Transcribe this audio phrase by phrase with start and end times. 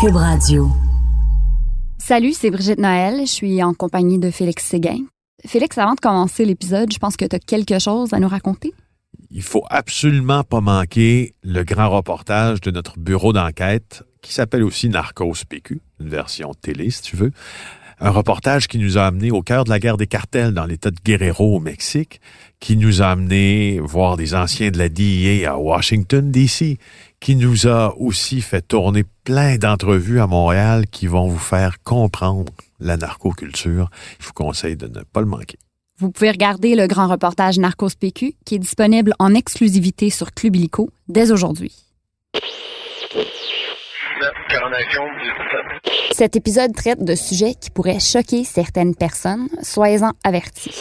[0.00, 0.70] Cube Radio.
[1.98, 3.22] Salut, c'est Brigitte Noël.
[3.22, 4.98] Je suis en compagnie de Félix Séguin.
[5.44, 8.72] Félix, avant de commencer l'épisode, je pense que tu as quelque chose à nous raconter.
[9.32, 14.88] Il faut absolument pas manquer le grand reportage de notre bureau d'enquête qui s'appelle aussi
[14.88, 17.32] Narcos PQ, une version télé si tu veux.
[18.00, 20.92] Un reportage qui nous a amené au cœur de la guerre des cartels dans l'État
[20.92, 22.20] de Guerrero au Mexique,
[22.60, 26.78] qui nous a amené voir des anciens de la DEA à Washington, D.C.,
[27.20, 32.52] qui nous a aussi fait tourner plein d'entrevues à Montréal qui vont vous faire comprendre
[32.80, 33.90] la narcoculture.
[34.20, 35.58] Je vous conseille de ne pas le manquer.
[35.98, 40.54] Vous pouvez regarder le grand reportage Narcos PQ qui est disponible en exclusivité sur Club
[40.54, 41.74] Illico dès aujourd'hui.
[46.12, 49.48] Cet épisode traite de sujets qui pourraient choquer certaines personnes.
[49.62, 50.74] Soyez-en avertis.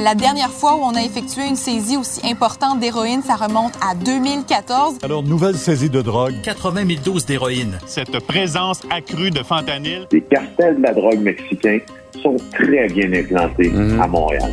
[0.00, 3.94] La dernière fois où on a effectué une saisie aussi importante d'héroïne, ça remonte à
[3.94, 4.98] 2014.
[5.02, 6.34] Alors, nouvelle saisie de drogue.
[6.42, 7.78] 80 000 doses d'héroïne.
[7.86, 10.06] Cette présence accrue de fentanyl.
[10.10, 11.78] Les cartels de la drogue mexicains
[12.22, 14.52] sont très bien implantés à Montréal.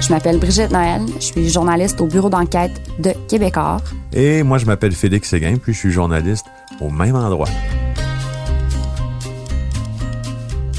[0.00, 1.02] Je m'appelle Brigitte Noël.
[1.16, 3.80] Je suis journaliste au bureau d'enquête de Québecor.
[4.12, 6.46] Et moi, je m'appelle Félix Séguin, puis je suis journaliste
[6.80, 7.48] au même endroit.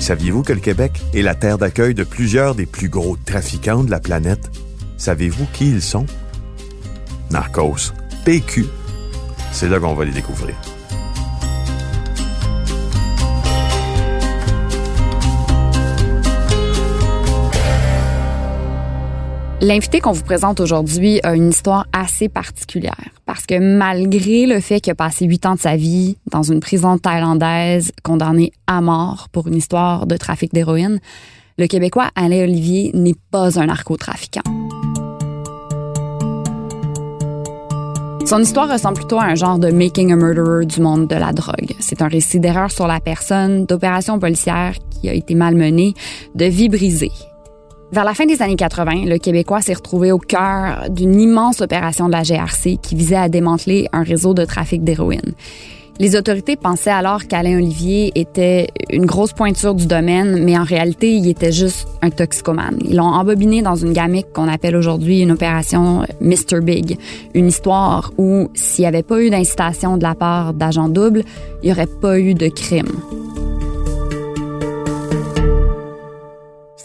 [0.08, 3.92] Saviez-vous que le Québec est la terre d'accueil de plusieurs des plus gros trafiquants de
[3.92, 4.50] la planète?
[4.96, 6.06] Savez-vous qui ils sont?
[7.30, 7.92] Narcos,
[8.24, 8.68] PQ.
[9.52, 10.56] C'est là qu'on va les découvrir.
[19.60, 24.80] L'invité qu'on vous présente aujourd'hui a une histoire assez particulière parce que malgré le fait
[24.80, 29.30] qu'il a passé huit ans de sa vie dans une prison thaïlandaise condamné à mort
[29.32, 31.00] pour une histoire de trafic d'héroïne,
[31.58, 34.44] le Québécois Alain Olivier n'est pas un narcotrafiquant.
[38.28, 41.34] Son histoire ressemble plutôt à un genre de Making a Murderer du monde de la
[41.34, 41.74] drogue.
[41.80, 45.96] C'est un récit d'erreur sur la personne, d'opérations policières qui a été malmenée,
[46.36, 47.12] de vie brisée.
[47.92, 52.08] Vers la fin des années 80, le Québécois s'est retrouvé au cœur d'une immense opération
[52.08, 55.34] de la GRC qui visait à démanteler un réseau de trafic d'héroïne.
[56.00, 61.16] Les autorités pensaient alors qu'Alain Olivier était une grosse pointure du domaine, mais en réalité,
[61.16, 62.78] il était juste un toxicomane.
[62.86, 66.62] Ils l'ont embobiné dans une gamique qu'on appelle aujourd'hui une opération Mr.
[66.62, 67.00] Big.
[67.34, 71.24] Une histoire où, s'il n'y avait pas eu d'incitation de la part d'agents doubles,
[71.64, 72.92] il n'y aurait pas eu de crime.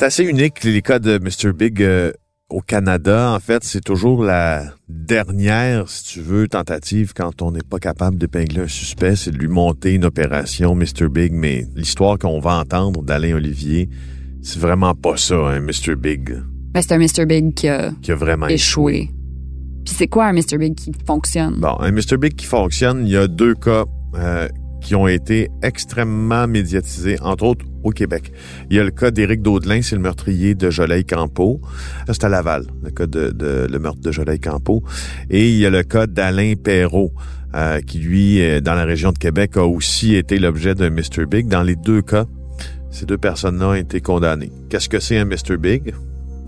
[0.02, 1.52] C'est assez unique, les cas de Mr.
[1.52, 2.10] Big euh,
[2.50, 3.30] au Canada.
[3.30, 8.18] En fait, c'est toujours la dernière, si tu veux, tentative quand on n'est pas capable
[8.18, 11.08] d'épingler un suspect, c'est de lui monter une opération Mr.
[11.08, 11.32] Big.
[11.32, 13.90] Mais l'histoire qu'on va entendre d'Alain Olivier,
[14.42, 15.94] c'est vraiment pas ça, un Mr.
[15.96, 16.36] Big
[16.74, 17.24] Ben, c'est un Mr.
[17.24, 19.08] Big qui a qui a vraiment échoué.
[19.84, 20.58] Puis c'est quoi un Mr.
[20.58, 21.60] Big qui fonctionne?
[21.60, 22.16] Bon, un Mr.
[22.18, 23.84] Big qui fonctionne, il y a deux cas
[24.16, 24.48] euh,
[24.82, 28.32] qui ont été extrêmement médiatisés, entre autres au Québec.
[28.70, 31.60] Il y a le cas d'Éric Daudelin, c'est le meurtrier de Joleil Campo.
[32.06, 34.82] C'est à Laval, le cas de, de- le meurtre de Joleil Campo.
[35.30, 37.12] Et il y a le cas d'Alain Perrault,
[37.54, 41.26] euh, qui lui, euh, dans la région de Québec, a aussi été l'objet d'un Mr.
[41.30, 41.48] Big.
[41.48, 42.26] Dans les deux cas,
[42.90, 44.52] ces deux personnes-là ont été condamnées.
[44.68, 45.56] Qu'est-ce que c'est un Mr.
[45.58, 45.94] Big?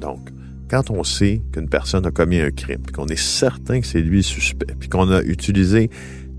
[0.01, 0.29] Donc,
[0.71, 4.19] quand on sait qu'une personne a commis un crime, qu'on est certain que c'est lui
[4.19, 5.91] le suspect, puis qu'on a utilisé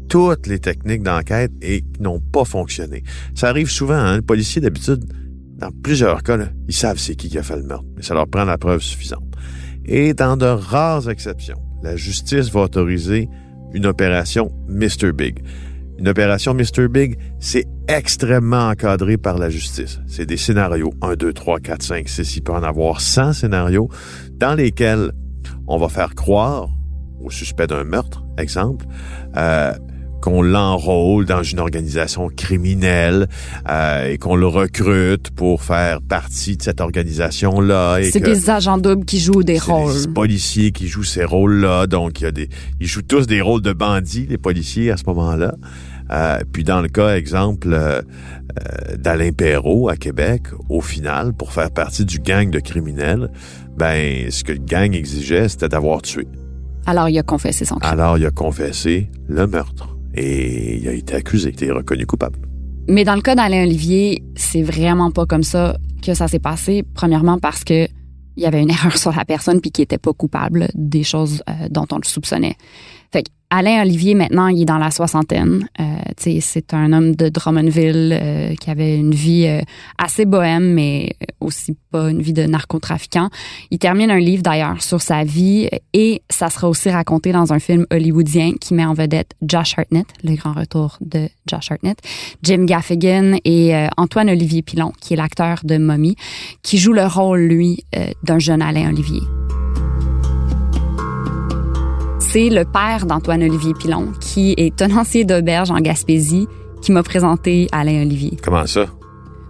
[0.09, 3.03] toutes les techniques d'enquête et qui n'ont pas fonctionné.
[3.33, 5.05] Ça arrive souvent, hein, le policier d'habitude,
[5.57, 8.13] dans plusieurs cas, là, ils savent c'est qui qui a fait le meurtre, mais ça
[8.13, 9.23] leur prend la preuve suffisante.
[9.85, 13.29] Et dans de rares exceptions, la justice va autoriser
[13.73, 15.11] une opération Mr.
[15.13, 15.43] Big.
[15.97, 16.89] Une opération Mr.
[16.89, 19.99] Big, c'est extrêmement encadré par la justice.
[20.07, 23.89] C'est des scénarios 1, 2, 3, 4, 5, 6, il peut en avoir 100 scénarios
[24.33, 25.11] dans lesquels
[25.67, 26.69] on va faire croire
[27.21, 28.85] au suspect d'un meurtre, exemple,
[29.37, 29.73] euh,
[30.25, 33.27] qu'on l'enrôle dans une organisation criminelle
[33.69, 37.99] euh, et qu'on le recrute pour faire partie de cette organisation-là.
[38.11, 40.01] C'est des agents doubles qui jouent des c'est rôles.
[40.01, 41.85] des policiers qui jouent ces rôles-là.
[41.85, 42.49] Donc, il y a des,
[42.79, 45.53] ils jouent tous des rôles de bandits, les policiers, à ce moment-là.
[46.11, 51.53] Euh, puis dans le cas, exemple, euh, euh, d'Alain Perrault à Québec, au final, pour
[51.53, 53.29] faire partie du gang de criminels,
[53.77, 56.27] ben, ce que le gang exigeait, c'était d'avoir tué.
[56.87, 57.93] Alors, il a confessé son crime.
[57.93, 59.94] Alors, il a confessé le meurtre.
[60.15, 62.39] Et il a été accusé, il a été reconnu coupable.
[62.87, 66.83] Mais dans le cas d'Alain Olivier, c'est vraiment pas comme ça que ça s'est passé.
[66.93, 67.87] Premièrement, parce que
[68.37, 71.43] il y avait une erreur sur la personne puis qui était pas coupable des choses
[71.49, 72.55] euh, dont on le soupçonnait.
[73.11, 73.25] Fait
[73.57, 75.69] Alain Olivier, maintenant, il est dans la soixantaine.
[75.79, 75.83] Euh,
[76.17, 79.61] c'est un homme de Drummondville euh, qui avait une vie euh,
[79.97, 83.29] assez bohème, mais aussi pas une vie de narcotrafiquant.
[83.71, 87.59] Il termine un livre, d'ailleurs, sur sa vie et ça sera aussi raconté dans un
[87.59, 91.97] film hollywoodien qui met en vedette Josh Hartnett, le grand retour de Josh Hartnett,
[92.43, 96.17] Jim Gaffigan et Antoine Olivier Pilon, qui est l'acteur de Mommy,
[96.61, 97.85] qui joue le rôle, lui,
[98.23, 99.21] d'un jeune Alain Olivier
[102.35, 106.49] c'est le père d'Antoine-Olivier Pilon, qui est tenancier d'auberge en Gaspésie,
[106.81, 108.37] qui m'a présenté Alain Olivier.
[108.43, 108.87] Comment ça?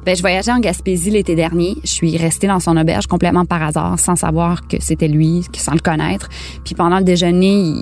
[0.05, 1.77] Ben, je voyageais en Gaspésie l'été dernier.
[1.83, 5.73] Je suis restée dans son auberge complètement par hasard, sans savoir que c'était lui, sans
[5.73, 6.29] le connaître.
[6.63, 7.73] Puis pendant le déjeuner,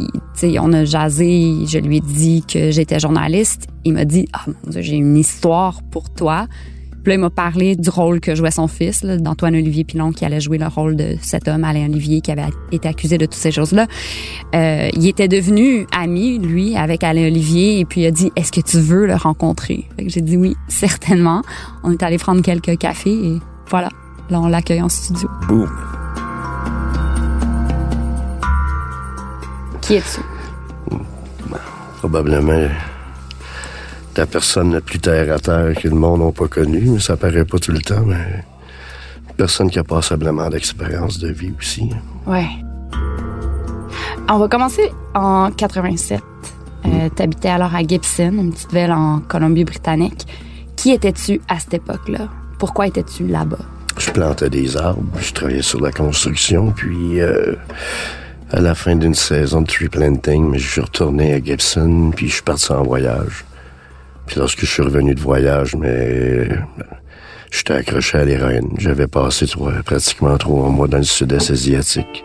[0.42, 1.66] il, on a jasé.
[1.68, 3.68] Je lui ai dit que j'étais journaliste.
[3.84, 6.48] Il m'a dit, ah mon Dieu, j'ai une histoire pour toi.
[7.04, 10.24] Puis là, il m'a parlé du rôle que jouait son fils, d'Antoine Olivier Pilon, qui
[10.26, 13.36] allait jouer le rôle de cet homme, Alain Olivier, qui avait été accusé de toutes
[13.36, 13.88] ces choses-là.
[14.56, 18.52] Euh, il était devenu ami, lui, avec Alain Olivier, et puis il a dit Est-ce
[18.52, 21.42] que tu veux le rencontrer J'ai dit oui, certainement.
[21.84, 23.90] On est allé prendre quelques cafés et voilà.
[24.30, 25.30] Là, on l'accueille en studio.
[25.48, 25.70] Boum.
[29.82, 30.22] Qui es-tu?
[32.00, 32.70] Probablement
[34.18, 37.18] la personne la plus terre à terre que le monde n'a pas connue, mais ça
[37.18, 38.44] paraît pas tout le temps, mais
[39.38, 41.90] personne qui a passablement d'expérience de vie aussi.
[42.28, 42.48] Ouais.
[44.30, 46.22] On va commencer en 87.
[46.86, 50.28] Euh, tu habitais alors à Gibson, une petite ville en Colombie-Britannique.
[50.76, 52.30] Qui étais-tu à cette époque-là?
[52.60, 53.66] Pourquoi étais-tu là-bas?
[53.98, 57.56] Je plantais des arbres, je travaillais sur la construction, puis euh,
[58.52, 62.34] à la fin d'une saison de tree planting, je suis retourné à Gibson, puis je
[62.36, 63.46] suis parti en voyage.
[64.26, 66.50] Puis lorsque je suis revenu de voyage, mais
[67.52, 68.70] j'étais accroché à l'héroïne.
[68.78, 69.46] J'avais passé
[69.86, 72.24] pratiquement trois mois dans le sud-est asiatique.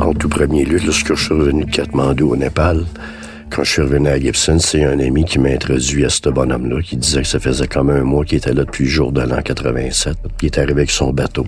[0.00, 2.84] En tout premier lieu, lorsque je suis revenu de Katmandou au Népal,
[3.50, 6.80] quand je suis revenu à Gibson, c'est un ami qui m'a introduit à ce bonhomme-là,
[6.80, 9.20] qui disait que ça faisait comme un mois qu'il était là depuis le jour de
[9.20, 10.16] l'an 87.
[10.40, 11.46] Il est arrivé avec son bateau.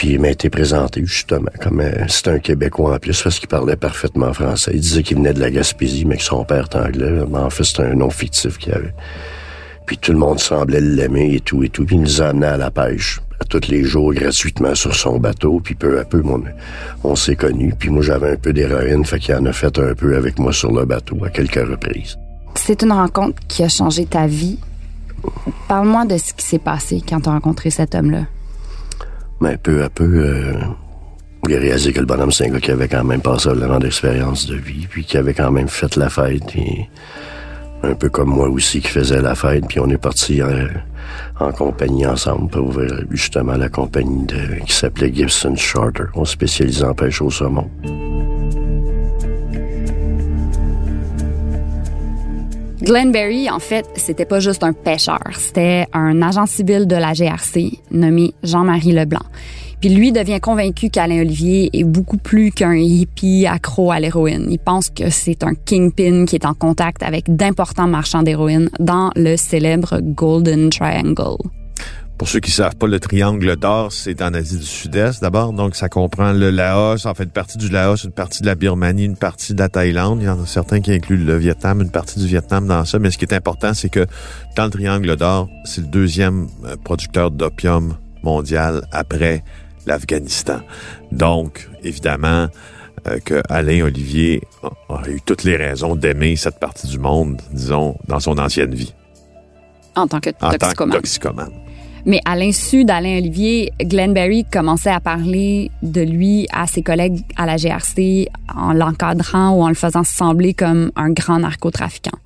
[0.00, 3.48] Puis il m'a été présenté justement comme euh, c'était un Québécois en plus parce qu'il
[3.48, 4.70] parlait parfaitement français.
[4.72, 7.22] Il disait qu'il venait de la Gaspésie, mais que son père était anglais.
[7.28, 8.94] Mais en fait, c'était un nom fictif qu'il avait.
[9.84, 11.84] Puis tout le monde semblait l'aimer et tout et tout.
[11.84, 15.18] Puis il nous a amenés à la pêche à tous les jours gratuitement sur son
[15.18, 15.60] bateau.
[15.62, 16.44] Puis peu à peu, on,
[17.04, 17.74] on s'est connus.
[17.78, 20.54] Puis moi, j'avais un peu d'héroïne, fait qu'il en a fait un peu avec moi
[20.54, 22.16] sur le bateau à quelques reprises.
[22.54, 24.58] C'est une rencontre qui a changé ta vie.
[25.68, 28.24] Parle-moi de ce qui s'est passé quand tu as rencontré cet homme-là.
[29.40, 30.52] Mais peu à peu, euh,
[31.48, 34.46] j'ai réalisé que le bonhomme, c'est un gars qui avait quand même passé vraiment d'expérience
[34.46, 36.88] de vie, puis qui avait quand même fait la fête, et
[37.82, 42.06] un peu comme moi aussi qui faisait la fête, puis on est parti en, compagnie
[42.06, 46.04] ensemble pour ouvrir justement la compagnie de, qui s'appelait Gibson Charter.
[46.14, 47.70] On spécialisait en pêche au saumon.
[52.82, 57.12] Glenn Berry, en fait, c'était pas juste un pêcheur, c'était un agent civil de la
[57.12, 59.20] GRC nommé Jean-Marie Leblanc.
[59.80, 64.46] Puis lui devient convaincu qu'Alain Olivier est beaucoup plus qu'un hippie accro à l'héroïne.
[64.50, 69.10] Il pense que c'est un kingpin qui est en contact avec d'importants marchands d'héroïne dans
[69.14, 71.36] le célèbre Golden Triangle.
[72.20, 75.54] Pour ceux qui savent pas, le triangle d'or, c'est en Asie du Sud-Est d'abord.
[75.54, 78.54] Donc, ça comprend le Laos, en fait, une partie du Laos, une partie de la
[78.54, 80.18] Birmanie, une partie de la Thaïlande.
[80.20, 82.98] Il y en a certains qui incluent le Vietnam, une partie du Vietnam dans ça.
[82.98, 84.04] Mais ce qui est important, c'est que
[84.54, 89.42] dans le triangle d'or, c'est le deuxième euh, producteur d'opium mondial après
[89.86, 90.60] l'Afghanistan.
[91.12, 92.48] Donc, évidemment,
[93.06, 94.42] euh, que Alain Olivier
[94.90, 98.92] a eu toutes les raisons d'aimer cette partie du monde, disons, dans son ancienne vie.
[99.96, 101.69] En tant que En tant que toxicomane.
[102.06, 107.22] Mais à l'insu d'Alain Olivier, Glenn Berry commençait à parler de lui à ses collègues
[107.36, 112.18] à la GRC en l'encadrant ou en le faisant sembler comme un grand narcotrafiquant.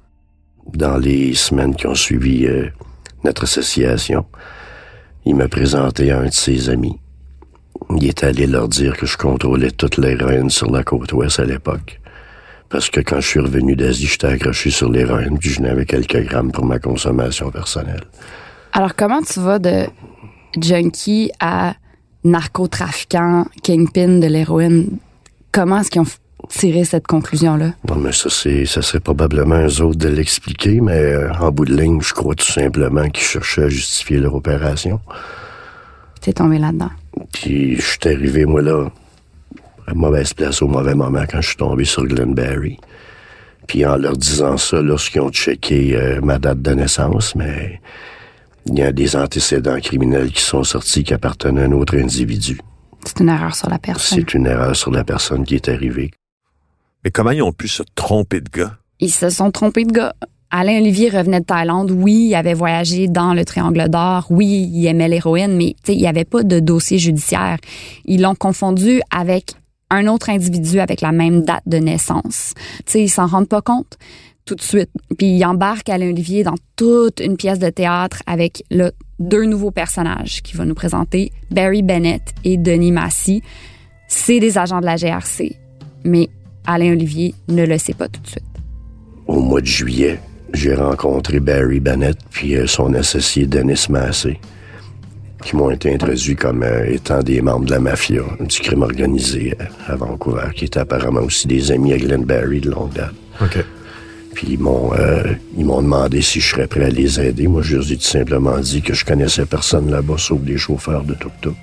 [0.72, 2.68] Dans les semaines qui ont suivi euh,
[3.24, 4.24] notre association,
[5.26, 6.98] il m'a présenté à un de ses amis.
[7.90, 11.44] Il est allé leur dire que je contrôlais toute l'héroïne sur la côte ouest à
[11.44, 12.00] l'époque.
[12.68, 16.24] Parce que quand je suis revenu d'Asie, j'étais accroché sur l'héroïne, puis je n'avais quelques
[16.24, 18.04] grammes pour ma consommation personnelle.
[18.76, 19.86] Alors, comment tu vas de
[20.60, 21.74] junkie à
[22.24, 24.98] narcotrafiquant, kingpin de l'héroïne?
[25.52, 26.06] Comment est-ce qu'ils ont
[26.48, 27.74] tiré cette conclusion-là?
[27.84, 31.66] Bon, mais ça, c'est, ça serait probablement eux autres de l'expliquer, mais euh, en bout
[31.66, 34.98] de ligne, je crois tout simplement qu'ils cherchaient à justifier leur opération.
[36.20, 36.90] T'es tombé là-dedans.
[37.32, 38.88] Puis, je suis arrivé, moi, là,
[39.86, 42.80] à mauvaise place au mauvais moment quand je suis tombé sur Glenberry.
[43.68, 47.80] Puis, en leur disant ça, lorsqu'ils ont checké euh, ma date de naissance, mais
[48.66, 52.58] il y a des antécédents criminels qui sont sortis qui appartenaient à un autre individu.
[53.04, 54.18] C'est une erreur sur la personne.
[54.18, 56.10] C'est une erreur sur la personne qui est arrivée.
[57.04, 58.78] Mais comment ils ont pu se tromper de gars?
[59.00, 60.14] Ils se sont trompés de gars.
[60.50, 61.90] Alain Olivier revenait de Thaïlande.
[61.90, 64.26] Oui, il avait voyagé dans le Triangle d'Or.
[64.30, 67.58] Oui, il aimait l'héroïne, mais il n'y avait pas de dossier judiciaire.
[68.04, 69.54] Ils l'ont confondu avec
[69.90, 72.54] un autre individu avec la même date de naissance.
[72.86, 73.98] sais, ils s'en rendent pas compte
[74.44, 74.90] tout de suite.
[75.16, 79.70] Puis il embarque Alain Olivier dans toute une pièce de théâtre avec le, deux nouveaux
[79.70, 83.42] personnages qu'il va nous présenter, Barry Bennett et Denis Massy.
[84.08, 85.56] C'est des agents de la GRC,
[86.04, 86.28] mais
[86.66, 88.44] Alain Olivier ne le sait pas tout de suite.
[89.26, 90.20] Au mois de juillet,
[90.52, 94.38] j'ai rencontré Barry Bennett puis euh, son associé Denis Massey,
[95.42, 99.56] qui m'ont été introduits comme euh, étant des membres de la mafia, du crime organisé
[99.86, 103.14] à Vancouver, qui étaient apparemment aussi des amis à Glenn Barry de longue date.
[103.40, 103.64] OK.
[104.34, 104.90] Puis ils m'ont
[105.56, 107.46] ils m'ont demandé si je serais prêt à les aider.
[107.46, 111.04] Moi, je leur ai tout simplement dit que je connaissais personne là-bas sauf des chauffeurs
[111.04, 111.56] de tuk-tuk.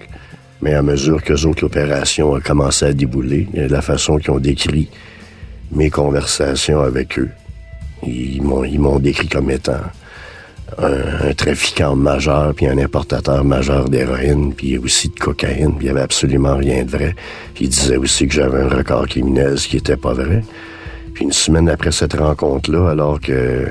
[0.61, 4.89] Mais à mesure que autres l'opération a commencé à débouler, la façon qu'ils ont décrit
[5.71, 7.29] mes conversations avec eux,
[8.05, 9.79] ils m'ont, ils m'ont décrit comme étant
[10.77, 15.91] un, trafiquant majeur, puis un importateur majeur d'héroïne, puis aussi de cocaïne, puis il y
[15.91, 17.15] avait absolument rien de vrai.
[17.59, 20.43] Ils disaient aussi que j'avais un record criminel, ce qui était pas vrai.
[21.21, 23.67] Une semaine après cette rencontre-là, alors que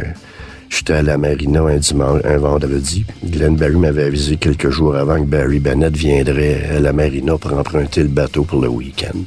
[0.68, 5.16] j'étais à la marina un dimanche, un vendredi, Glenn Barry m'avait avisé quelques jours avant
[5.16, 9.18] que Barry Bennett viendrait à la marina pour emprunter le bateau pour le week-end.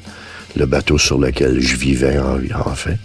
[0.55, 2.97] Le bateau sur lequel je vivais en, fait.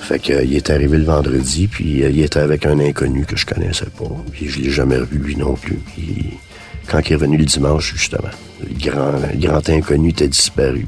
[0.00, 3.44] Fait qu'il est arrivé le vendredi, puis euh, il était avec un inconnu que je
[3.44, 4.10] connaissais pas.
[4.32, 5.80] Puis je l'ai jamais revu lui non plus.
[6.86, 8.30] Quand il est revenu le dimanche, justement,
[8.62, 10.86] le grand, grand inconnu était disparu.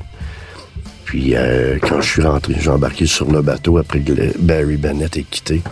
[1.07, 5.17] Puis euh, quand je suis rentré, j'ai embarqué sur le bateau après que Barry Bennett
[5.17, 5.63] ait quitté.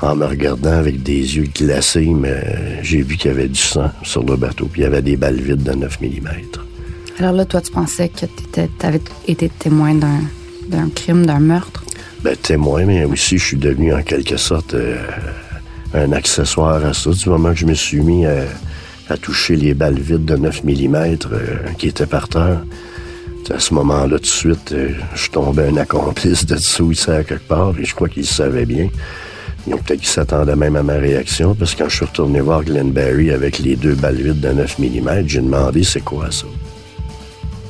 [0.00, 3.90] En me regardant avec des yeux glacés, mais j'ai vu qu'il y avait du sang
[4.02, 6.08] sur le bateau, puis il y avait des balles vides de 9 mm.
[7.18, 11.84] Alors là, toi, tu pensais que tu avais été témoin d'un crime, d'un meurtre?
[12.22, 14.96] ben, témoin, mais aussi je suis devenu en quelque sorte euh,
[15.94, 17.10] un accessoire à ça.
[17.10, 18.44] Du moment que je me suis mis à,
[19.20, 22.62] toucher les balles vides de 9 mm euh, qui étaient par terre,
[23.50, 27.46] à ce moment-là, tout de suite, euh, je tombais un accomplice de ça à quelque
[27.48, 28.88] part et je crois qu'il savait bien.
[29.66, 32.64] Donc peut-être qu'il s'attendait même à ma réaction parce que quand je suis retourné voir
[32.64, 36.46] Glenn Barry avec les deux balles vides de 9 mm, j'ai demandé c'est quoi ça.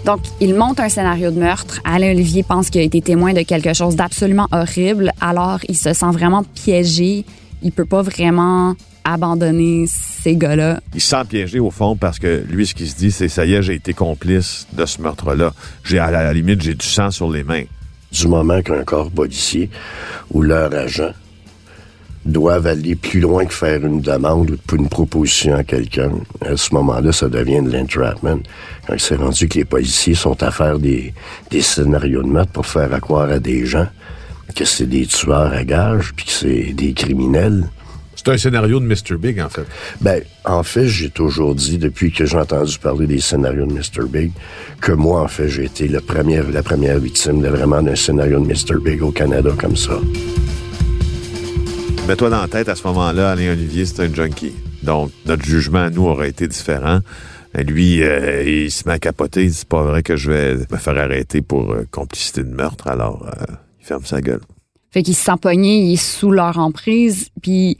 [0.04, 1.80] Donc, il monte un scénario de meurtre.
[1.84, 5.12] Alain Olivier pense qu'il a été témoin de quelque chose d'absolument horrible.
[5.20, 7.24] Alors, il se sent vraiment piégé.
[7.62, 8.74] Il peut pas vraiment
[9.04, 10.80] abandonner ces gars-là.
[10.94, 13.44] Il se sent piégé au fond parce que lui, ce qu'il se dit, c'est ça
[13.44, 15.52] y est, j'ai été complice de ce meurtre-là.
[15.84, 17.64] J'ai à la limite, j'ai du sang sur les mains.
[18.12, 19.70] Du moment qu'un corps policier
[20.30, 21.12] ou leur agent
[22.24, 26.10] doivent aller plus loin que faire une demande ou une proposition à quelqu'un.
[26.40, 28.38] À ce moment-là, ça devient de l'entrapment.
[28.86, 31.14] Quand c'est rendu que les policiers sont à faire des,
[31.50, 33.88] des scénarios de meurtre pour faire croire à des gens
[34.54, 37.68] que c'est des tueurs à gages puis que c'est des criminels.
[38.24, 39.16] C'est un scénario de Mr.
[39.18, 39.66] Big, en fait.
[40.00, 44.06] Ben, en fait, j'ai toujours dit, depuis que j'ai entendu parler des scénarios de Mr.
[44.08, 44.30] Big,
[44.80, 48.38] que moi, en fait, j'ai été le premier, la première victime de vraiment d'un scénario
[48.38, 48.80] de Mr.
[48.80, 49.98] Big au Canada comme ça.
[52.06, 54.54] Mets-toi dans la tête, à ce moment-là, Alain Olivier, c'est un junkie.
[54.84, 57.00] Donc, notre jugement, nous, aurait été différent.
[57.54, 59.50] lui, euh, il se met à capoter.
[59.50, 62.86] C'est pas vrai que je vais me faire arrêter pour euh, complicité de meurtre.
[62.86, 64.42] Alors, euh, il ferme sa gueule.
[64.92, 67.30] Fait qu'il se sent pogné, il est sous leur emprise.
[67.42, 67.78] Puis,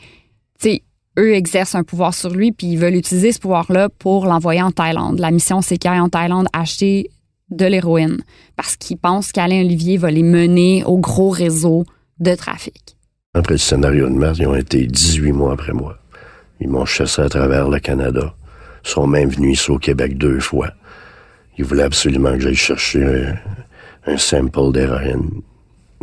[1.19, 4.71] eux exercent un pouvoir sur lui, puis ils veulent utiliser ce pouvoir-là pour l'envoyer en
[4.71, 5.19] Thaïlande.
[5.19, 7.11] La mission, c'est qu'il aille en Thaïlande acheter
[7.51, 8.23] de l'héroïne
[8.57, 11.85] parce qu'ils pensent qu'Alain Olivier va les mener au gros réseau
[12.19, 12.97] de trafic.
[13.35, 15.99] Après le scénario de mars, ils ont été 18 mois après moi.
[16.61, 18.35] Ils m'ont chassé à travers le Canada.
[18.85, 20.71] Ils sont même venus ici au Québec deux fois.
[21.59, 23.27] Ils voulaient absolument que j'aille chercher
[24.07, 25.43] un, sample d'héroïne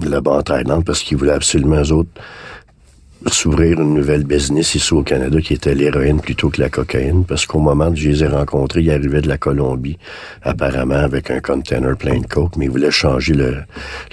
[0.02, 2.12] là-bas en Thaïlande parce qu'ils voulaient absolument, eux autres,
[3.28, 7.46] s'ouvrir une nouvelle business ici au Canada qui était l'héroïne plutôt que la cocaïne parce
[7.46, 9.98] qu'au moment où je les ai rencontrés, ils arrivaient de la Colombie
[10.42, 13.58] apparemment avec un container plein de coke, mais ils voulaient changer le,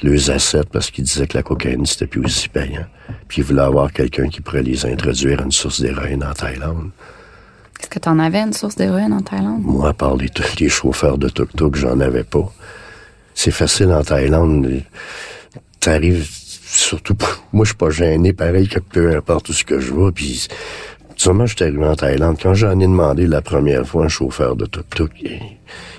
[0.03, 2.87] leurs assets parce qu'ils disaient que la cocaïne c'était plus aussi payant.
[3.29, 6.91] Puis ils voulaient avoir quelqu'un qui pourrait les introduire à une source d'héroïne en Thaïlande.
[7.81, 9.63] Est-ce que tu en avais une source d'héroïne en Thaïlande?
[9.63, 12.53] Moi, à part les, les chauffeurs de tuk-tuk, j'en avais pas.
[13.35, 14.83] C'est facile en Thaïlande.
[15.79, 16.27] T'arrives
[16.77, 17.17] surtout,
[17.53, 20.13] moi, je suis pas gêné, pareil que peu importe où ce que je vois.
[20.13, 20.49] Puis,
[21.17, 22.37] sûrement, je suis arrivé en Thaïlande.
[22.41, 25.41] Quand j'en ai demandé la première fois un chauffeur de tuk-tuk, il,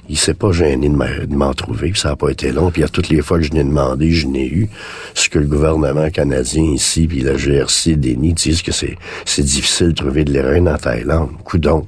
[0.09, 2.71] il s'est pas gêné de m'en trouver, puis ça a pas été long.
[2.71, 4.69] Puis à toutes les fois que je l'ai demandé, je n'ai eu.
[5.13, 9.89] Ce que le gouvernement canadien ici, puis la GRC dénie, disent que c'est c'est difficile
[9.89, 11.31] de trouver de l'héroïne en Thaïlande.
[11.43, 11.87] Coudon.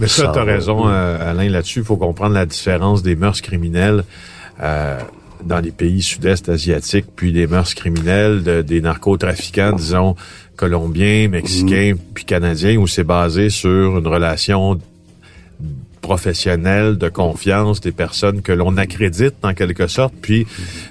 [0.00, 1.80] Mais ça, tu as raison, euh, Alain, là-dessus.
[1.80, 4.04] Il faut comprendre la différence des mœurs criminelles.
[4.60, 4.98] Euh,
[5.44, 10.16] dans les pays sud-est asiatiques, puis des mœurs criminelles, des narcotrafiquants, disons,
[10.56, 11.98] colombiens, mexicains, mm.
[12.14, 14.78] puis canadiens, où c'est basé sur une relation
[16.02, 20.12] professionnels, de confiance, des personnes que l'on accrédite en quelque sorte.
[20.20, 20.46] Puis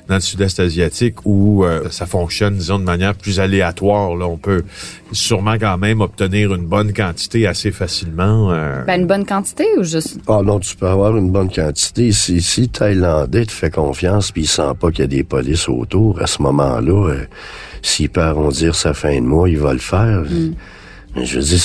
[0.07, 4.37] dans le sud-est asiatique où euh, ça fonctionne, disons, de manière plus aléatoire, là, on
[4.37, 4.63] peut
[5.11, 8.51] sûrement quand même obtenir une bonne quantité assez facilement.
[8.51, 8.83] Euh.
[8.85, 10.19] Ben, une bonne quantité ou juste...
[10.27, 12.11] Ah non, tu peux avoir une bonne quantité.
[12.13, 15.67] Si, si Thaïlandais te fait confiance puis il sent pas qu'il y a des polices
[15.67, 17.25] autour, à ce moment-là, euh,
[17.81, 20.21] s'il peut arrondir sa fin de mois, il va le faire.
[20.21, 20.53] Mm.
[21.15, 21.59] Je veux dire,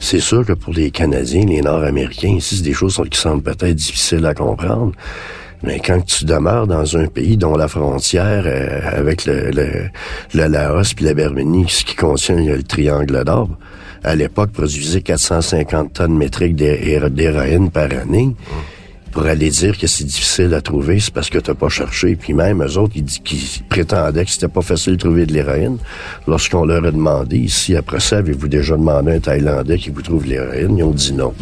[0.00, 3.74] c'est sûr que pour les Canadiens, les Nord-Américains, ici, c'est des choses qui semblent peut-être
[3.74, 4.92] difficiles à comprendre.
[5.62, 10.94] Mais quand tu demeures dans un pays dont la frontière euh, avec le, le, Laos
[10.94, 13.50] puis la Bermunie, ce qui contient le triangle d'or,
[14.02, 18.34] à l'époque produisait 450 tonnes métriques d'héroïne par année
[19.12, 22.16] pour aller dire que c'est difficile à trouver, c'est parce que t'as pas cherché.
[22.16, 25.78] Puis même eux autres, ils, qui prétendaient que c'était pas facile de trouver de l'héroïne.
[26.26, 30.02] Lorsqu'on leur a demandé ici, après ça, avez-vous déjà demandé à un Thaïlandais qui vous
[30.02, 30.76] trouve l'héroïne?
[30.78, 31.34] Ils ont dit non.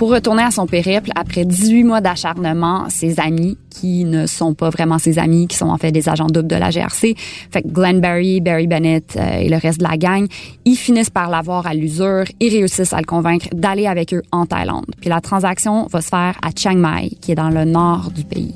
[0.00, 4.70] Pour retourner à son périple, après 18 mois d'acharnement, ses amis, qui ne sont pas
[4.70, 7.14] vraiment ses amis, qui sont en fait des agents doubles de la GRC,
[7.50, 10.26] fait que Glenn Barry, Barry Bennett euh, et le reste de la gang,
[10.64, 14.46] ils finissent par l'avoir à l'usure, ils réussissent à le convaincre d'aller avec eux en
[14.46, 14.86] Thaïlande.
[15.02, 18.24] Puis la transaction va se faire à Chiang Mai, qui est dans le nord du
[18.24, 18.54] pays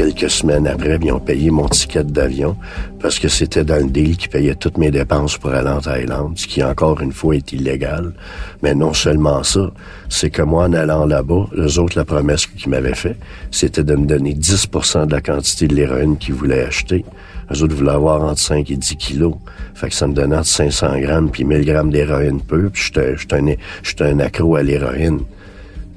[0.00, 2.56] quelques semaines après, ils ont payé mon ticket d'avion
[3.00, 6.38] parce que c'était dans le deal qui payait toutes mes dépenses pour aller en Thaïlande,
[6.38, 8.14] ce qui encore une fois est illégal.
[8.62, 9.70] Mais non seulement ça,
[10.08, 13.16] c'est que moi, en allant là-bas, les autres, la promesse qu'ils m'avaient fait,
[13.50, 17.04] c'était de me donner 10% de la quantité de l'héroïne qu'ils voulaient acheter.
[17.50, 19.34] Les autres voulaient avoir entre 5 et 10 kilos.
[19.74, 22.70] Fait que ça me donnait entre 500 grammes puis 1000 grammes d'héroïne peu.
[22.70, 25.20] Puis j'étais un accro à l'héroïne.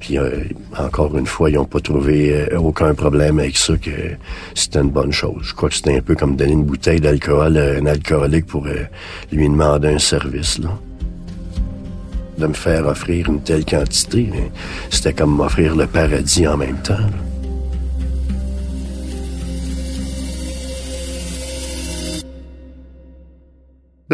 [0.04, 0.44] Puis euh,
[0.78, 3.90] encore une fois, ils n'ont pas trouvé euh, aucun problème avec ça, que
[4.54, 5.40] c'était une bonne chose.
[5.44, 8.66] Je crois que c'était un peu comme donner une bouteille d'alcool à un alcoolique pour
[8.66, 8.84] euh,
[9.32, 10.58] lui demander un service.
[10.58, 10.68] Là.
[12.36, 14.28] De me faire offrir une telle quantité,
[14.90, 17.08] c'était comme m'offrir le paradis en même temps.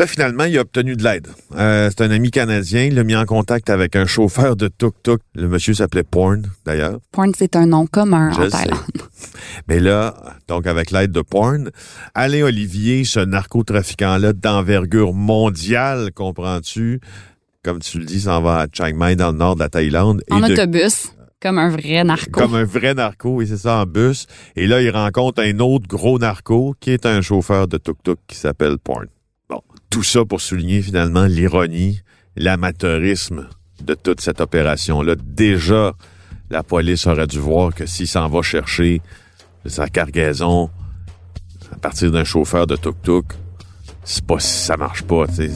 [0.07, 1.29] Finalement, il a obtenu de l'aide.
[1.57, 2.85] Euh, c'est un ami canadien.
[2.85, 5.20] Il l'a mis en contact avec un chauffeur de tuk-tuk.
[5.35, 6.98] Le monsieur s'appelait Porn, d'ailleurs.
[7.12, 8.79] Porn, c'est un nom commun en Thaïlande.
[9.68, 10.14] Mais là,
[10.48, 11.70] donc avec l'aide de Porn,
[12.14, 17.00] Alain Olivier, ce narcotrafiquant-là d'envergure mondiale, comprends-tu,
[17.64, 20.22] comme tu le dis, s'en va à Chiang Mai, dans le nord de la Thaïlande.
[20.31, 21.12] En autobus.
[21.42, 22.31] Comme un vrai narco.
[22.31, 24.26] Comme un vrai narco, oui, c'est ça, en bus.
[24.57, 28.37] Et là, il rencontre un autre gros narco qui est un chauffeur de tuk-tuk qui
[28.37, 29.07] s'appelle Porn.
[29.90, 32.00] Tout ça pour souligner finalement l'ironie,
[32.36, 33.48] l'amateurisme
[33.82, 35.14] de toute cette opération-là.
[35.16, 35.94] Déjà,
[36.50, 39.00] la police aurait dû voir que s'il s'en va chercher
[39.66, 40.70] sa cargaison
[41.72, 43.26] à partir d'un chauffeur de tuk-tuk,
[44.04, 45.50] c'est pas si ça marche pas, tu sais.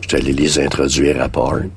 [0.00, 1.70] J'étais allé les introduire à Porn.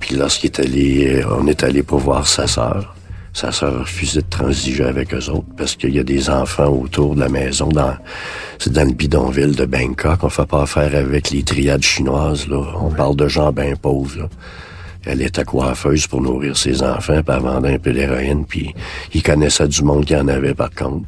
[0.00, 2.93] Puis lorsqu'il est allé, euh, on est allé pour voir sa sœur.
[3.34, 7.16] Sa sœur refusait de transiger avec eux autres parce qu'il y a des enfants autour
[7.16, 7.68] de la maison.
[7.68, 7.96] Dans,
[8.60, 10.22] c'est dans le bidonville de Bangkok.
[10.22, 12.46] On fait pas affaire avec les triades chinoises.
[12.46, 12.62] Là.
[12.80, 14.20] On parle de gens bien pauvres.
[14.20, 14.28] Là.
[15.04, 18.72] Elle était coiffeuse pour nourrir ses enfants, puis elle vendait un peu d'héroïne, puis
[19.12, 21.04] ils connaissaient du monde qui en avait par contre.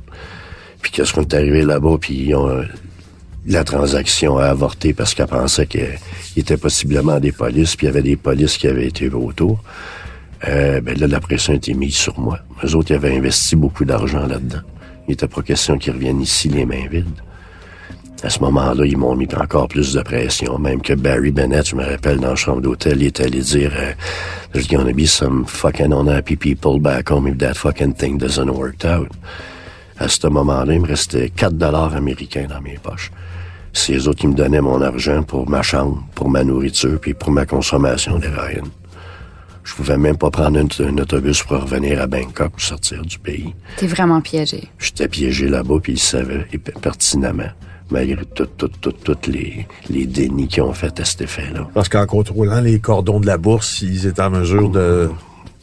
[0.82, 2.32] Puis qu'est-ce qu'on est arrivé là-bas, puis
[3.46, 5.96] la transaction a avorté parce qu'elle pensait qu'il
[6.36, 9.62] était possiblement des polices, puis il y avait des polices qui avaient été autour.
[10.46, 12.38] Euh, ben là, la pression était mise sur moi.
[12.64, 14.60] Eux autres, ils avaient investi beaucoup d'argent là-dedans.
[15.06, 17.22] Il n'était pas question qu'ils reviennent ici les mains vides.
[18.22, 20.58] À ce moment-là, ils m'ont mis encore plus de pression.
[20.58, 23.72] Même que Barry Bennett, je me rappelle, dans la chambre d'hôtel, il est allé dire
[23.76, 23.92] euh,
[24.52, 28.84] There's gonna be some fucking unhappy people back home if that fucking thing doesn't work
[28.84, 29.08] out.
[29.98, 33.10] À ce moment-là, il me restait 4 dollars américains dans mes poches.
[33.72, 37.12] C'est eux autres qui me donnaient mon argent pour ma chambre, pour ma nourriture, puis
[37.12, 38.70] pour ma consommation d'héroïne.
[39.66, 43.52] Je pouvais même pas prendre un, autobus pour revenir à Bangkok ou sortir du pays.
[43.76, 44.68] T'es vraiment piégé.
[44.78, 46.46] J'étais piégé là-bas, puis ils savaient
[46.80, 47.50] pertinemment
[47.90, 51.68] malgré tous les, les dénis qu'ils ont fait à cet effet-là.
[51.74, 55.10] Parce qu'en contrôlant les cordons de la bourse, ils étaient en mesure de...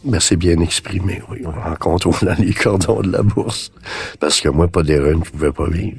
[0.03, 1.39] Ben, c'est bien exprimé, oui.
[1.45, 3.71] En contrôlant les cordons de la bourse.
[4.19, 5.97] Parce que moi, pas d'héroïne, je pouvais pas vivre.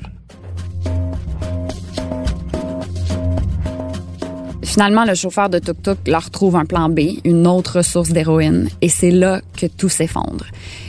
[4.75, 8.89] Finalement, le chauffeur de tuk-tuk leur trouve un plan B, une autre source d'héroïne, et
[8.89, 10.47] c'est là que tout s'effondre.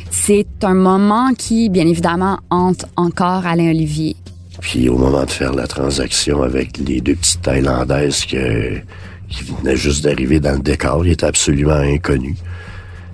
[0.10, 4.15] C'est un moment qui, bien évidemment, hante encore Alain Olivier.
[4.60, 8.80] Puis au moment de faire la transaction avec les deux petites Thaïlandaises que,
[9.30, 12.36] qui venaient juste d'arriver dans le décor, il était absolument inconnu.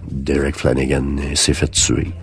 [0.09, 2.13] Derek Flanagan s'est fait tuer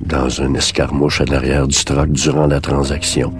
[0.00, 3.32] dans un escarmouche à l'arrière du truck durant la transaction.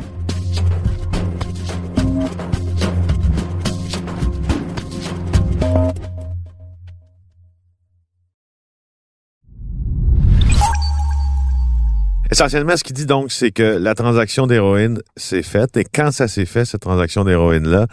[12.38, 15.76] Essentiellement, ce qu'il dit donc, c'est que la transaction d'héroïne s'est faite.
[15.76, 17.88] Et quand ça s'est fait, cette transaction d'héroïne-là,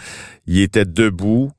[0.46, 1.50] il était debout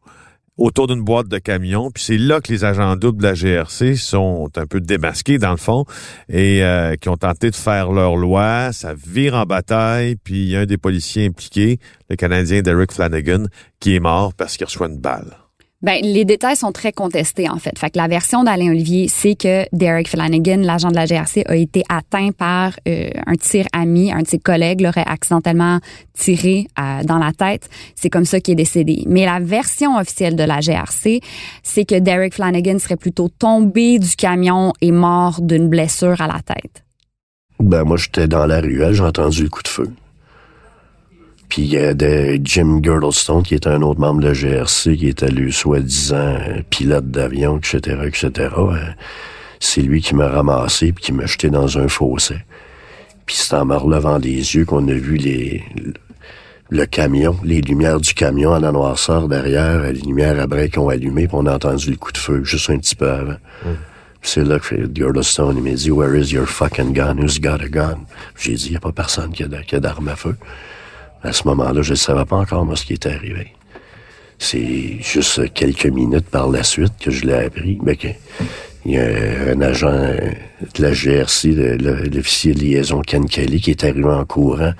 [0.57, 3.97] autour d'une boîte de camion, puis c'est là que les agents doubles de la GRC
[3.97, 5.85] sont un peu démasqués dans le fond
[6.29, 10.49] et euh, qui ont tenté de faire leur loi, ça vire en bataille, puis il
[10.51, 13.47] y a un des policiers impliqués, le Canadien Derek Flanagan,
[13.81, 15.37] qui est mort parce qu'il reçoit une balle.
[15.83, 17.79] Ben, les détails sont très contestés, en fait.
[17.79, 21.55] Fait que la version d'Alain Olivier, c'est que Derek Flanagan, l'agent de la GRC, a
[21.55, 24.11] été atteint par euh, un tir ami.
[24.11, 25.81] Un de ses collègues l'aurait accidentellement
[26.15, 27.69] tiré euh, dans la tête.
[27.95, 29.05] C'est comme ça qu'il est décédé.
[29.07, 31.21] Mais la version officielle de la GRC,
[31.63, 36.41] c'est que Derek Flanagan serait plutôt tombé du camion et mort d'une blessure à la
[36.41, 36.85] tête.
[37.61, 39.91] Ben, moi, j'étais dans la ruelle, j'ai entendu le coup de feu.
[41.49, 44.97] Puis il y a de Jim Girdlestone, qui est un autre membre de la GRC,
[44.97, 46.39] qui était le soi-disant
[46.71, 48.51] pilote d'avion, etc., etc.
[49.61, 52.37] C'est lui qui m'a ramassé puis qui m'a jeté dans un fossé.
[53.25, 55.65] Puis c'est en me relevant des yeux qu'on a vu les
[56.69, 60.89] le camion, les lumières du camion en la noirceur derrière, les lumières à break ont
[60.89, 63.37] allumé, puis on a entendu le coup de feu juste un petit peu avant.
[64.21, 67.19] C'est là que Girdlestone m'a dit «Where is your fucking gun?
[67.19, 67.99] Who's got a gun?»
[68.37, 70.35] J'ai dit «Y a pas personne qui a d'arme à feu.»
[71.23, 73.53] À ce moment-là, je ne savais pas encore, moi, ce qui était arrivé.
[74.39, 77.79] C'est juste quelques minutes par la suite que je l'ai appris.
[77.83, 78.09] Mais que,
[78.85, 81.53] il y a un agent de la GRC,
[82.13, 84.73] l'officier de liaison Ken Kelly, qui est arrivé en courant.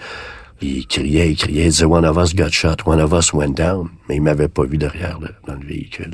[0.63, 3.55] Il criait, il criait, il disait, one of us got shot, one of us went
[3.55, 3.89] down.
[4.09, 6.13] Mais il m'avait pas vu derrière, dans le véhicule.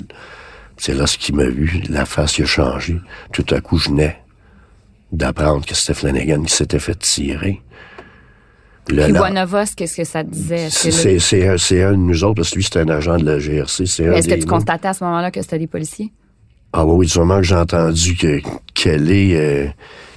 [0.77, 2.97] C'est là ce qu'il m'a vu, la face a changé.
[3.33, 4.19] Tout à coup, je venais
[5.13, 7.61] d'apprendre que c'était Flanagan qui s'était fait tirer.
[8.87, 10.69] Puis One of Us, qu'est-ce que ça te disait?
[10.71, 13.83] C'est un, un, de nous autres, parce que lui, c'est un agent de la GRC.
[13.83, 16.13] Est-ce que tu constatais à ce moment-là que c'était des policiers?
[16.73, 18.41] Ah oui, du moment que j'ai entendu que
[18.73, 19.67] Kelly euh,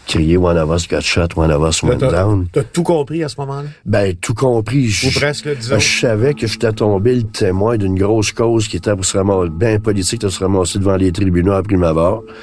[0.07, 2.47] criait One of Us got shot, One of Us went down.
[2.51, 3.67] T'as tout compris à ce moment-là?
[3.85, 4.89] Ben, tout compris.
[5.05, 5.77] Ou presque, disons.
[5.77, 9.49] Je savais que j'étais tombé le témoin d'une grosse cause qui était pour se ramasser,
[9.49, 12.23] bien politique, de se ramasser devant les tribunaux à prime abord.
[12.23, 12.33] Là,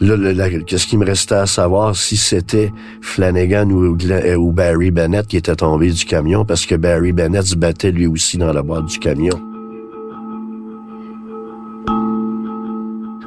[0.00, 5.36] qu'est-ce qui me restait à savoir si c'était Flanagan ou, euh, ou, Barry Bennett qui
[5.36, 8.86] était tombé du camion parce que Barry Bennett se battait lui aussi dans la boîte
[8.86, 9.40] du camion.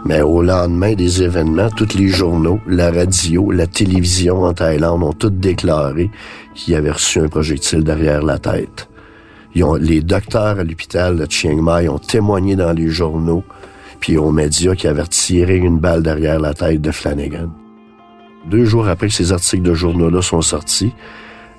[0.06, 5.12] Mais au lendemain des événements, tous les journaux, la radio, la télévision en Thaïlande ont
[5.12, 6.10] tous déclaré
[6.56, 8.88] qu'il avait reçu un projectile derrière la tête.
[9.54, 13.44] Les docteurs à l'hôpital de Chiang Mai ont témoigné dans les journaux
[14.00, 17.50] puis aux médias qui avaient tiré une balle derrière la tête de Flanagan.
[18.50, 20.94] Deux jours après que ces articles de journaux-là sont sortis,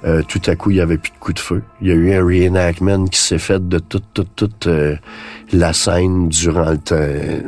[0.04, 1.62] euh, tout à coup, il y avait plus de coup de feu.
[1.80, 4.96] Il y a eu un reenactment qui s'est fait de toute, toute, toute euh,
[5.52, 7.42] la scène temps,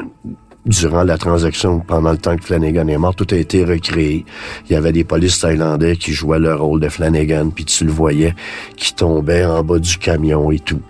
[0.67, 3.15] durant la transaction, pendant le temps que Flanagan est mort.
[3.15, 4.25] Tout a été recréé.
[4.69, 7.93] Il y avait des polices thaïlandais qui jouaient le rôle de Flanagan, puis tu le
[7.93, 8.35] voyais,
[8.77, 10.83] qui tombait en bas du camion et tout.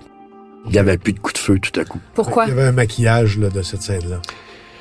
[0.66, 1.98] Il n'y avait plus de coup de feu tout à coup.
[2.14, 2.46] Pourquoi?
[2.46, 4.20] Il y avait un maquillage là, de cette scène-là.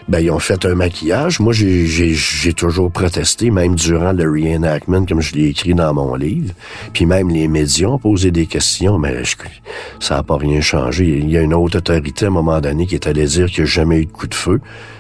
[0.10, 1.40] Ben, ils ont fait un maquillage.
[1.40, 6.56] Moi, j'ai toujours protesté, même durant le reenactment, comme je l'ai écrit dans mon livre.
[6.94, 9.22] Puis même les médias ont posé des questions, mais
[10.00, 11.06] ça n'a pas rien changé.
[11.06, 13.64] Il y a une autre autorité, à un moment donné, qui est allée dire qu'il
[13.64, 14.60] n'y a jamais eu de coup de feu,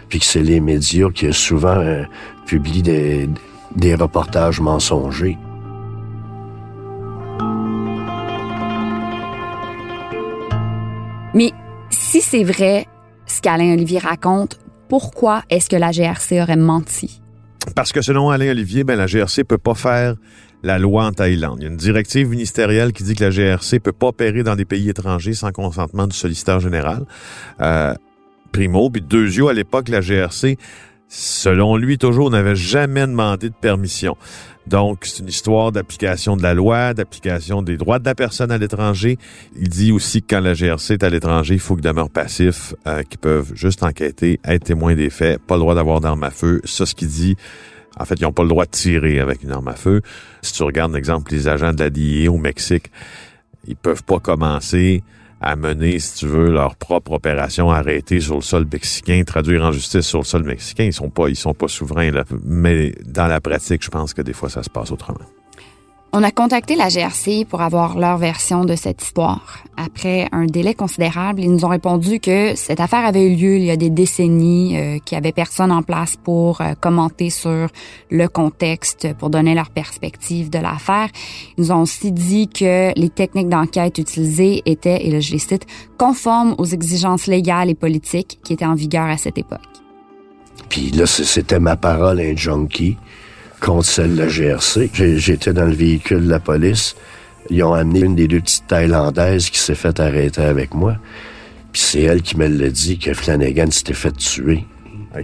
[0.10, 2.04] puis que c'est les médias qui souvent euh,
[2.46, 3.28] publient des,
[3.76, 5.38] des reportages mensongers.
[11.39, 11.54] Mais
[11.89, 12.86] si c'est vrai
[13.25, 17.21] ce qu'Alain Olivier raconte, pourquoi est-ce que la GRC aurait menti?
[17.78, 20.15] Parce que selon Alain Olivier, ben, la GRC peut pas faire
[20.63, 21.60] la loi en Thaïlande.
[21.60, 24.58] Il y a une directive ministérielle qui dit que la GRC peut pas opérer dans
[24.58, 27.06] des pays étrangers sans consentement du solliciteur général.
[27.62, 27.93] Euh,
[28.52, 30.58] primo, puis deuxièmement, à l'époque, la GRC,
[31.08, 34.17] selon lui toujours, n'avait jamais demandé de permission.
[34.67, 38.58] Donc, c'est une histoire d'application de la loi, d'application des droits de la personne à
[38.58, 39.17] l'étranger.
[39.60, 42.76] Il dit aussi que quand la GRC est à l'étranger, il faut qu'ils demeurent passifs,
[42.86, 46.30] euh, qu'ils peuvent juste enquêter, être témoins des faits, pas le droit d'avoir d'armes à
[46.30, 46.62] feu.
[46.65, 47.36] Ça, ce qu'il dit,
[48.00, 50.02] en fait, ils n'ont pas le droit de tirer avec une arme à feu.
[50.41, 52.91] Si tu regardes, par exemple, les agents de la DIA au Mexique,
[53.67, 55.04] ils peuvent pas commencer
[55.41, 59.71] à mener, si tu veux, leur propre opération arrêtée sur le sol mexicain, traduire en
[59.71, 60.84] justice sur le sol mexicain.
[60.84, 62.25] Ils sont pas, ils sont pas souverains, là.
[62.43, 65.19] Mais dans la pratique, je pense que des fois, ça se passe autrement.
[66.12, 69.60] On a contacté la GRC pour avoir leur version de cette histoire.
[69.78, 73.65] Après un délai considérable, ils nous ont répondu que cette affaire avait eu lieu il
[73.65, 77.67] y a des décennies, euh, qu'il n'y avait personne en place pour euh, commenter sur
[78.10, 81.10] le contexte, pour donner leur perspective de l'affaire.
[81.58, 85.39] Ils nous ont aussi dit que les techniques d'enquête utilisées étaient, et là je les
[85.39, 85.67] cite,
[86.00, 89.60] conformes aux exigences légales et politiques qui étaient en vigueur à cette époque.
[90.69, 92.98] Puis là, c'était ma parole, un junkie
[93.60, 94.89] contre celle de la GRC.
[94.93, 96.95] J'étais dans le véhicule de la police.
[97.50, 100.98] Ils ont amené une des deux petites Thaïlandaises qui s'est fait arrêter avec moi.
[101.72, 104.65] Puis c'est elle qui me l'a dit que Flanagan s'était fait tuer.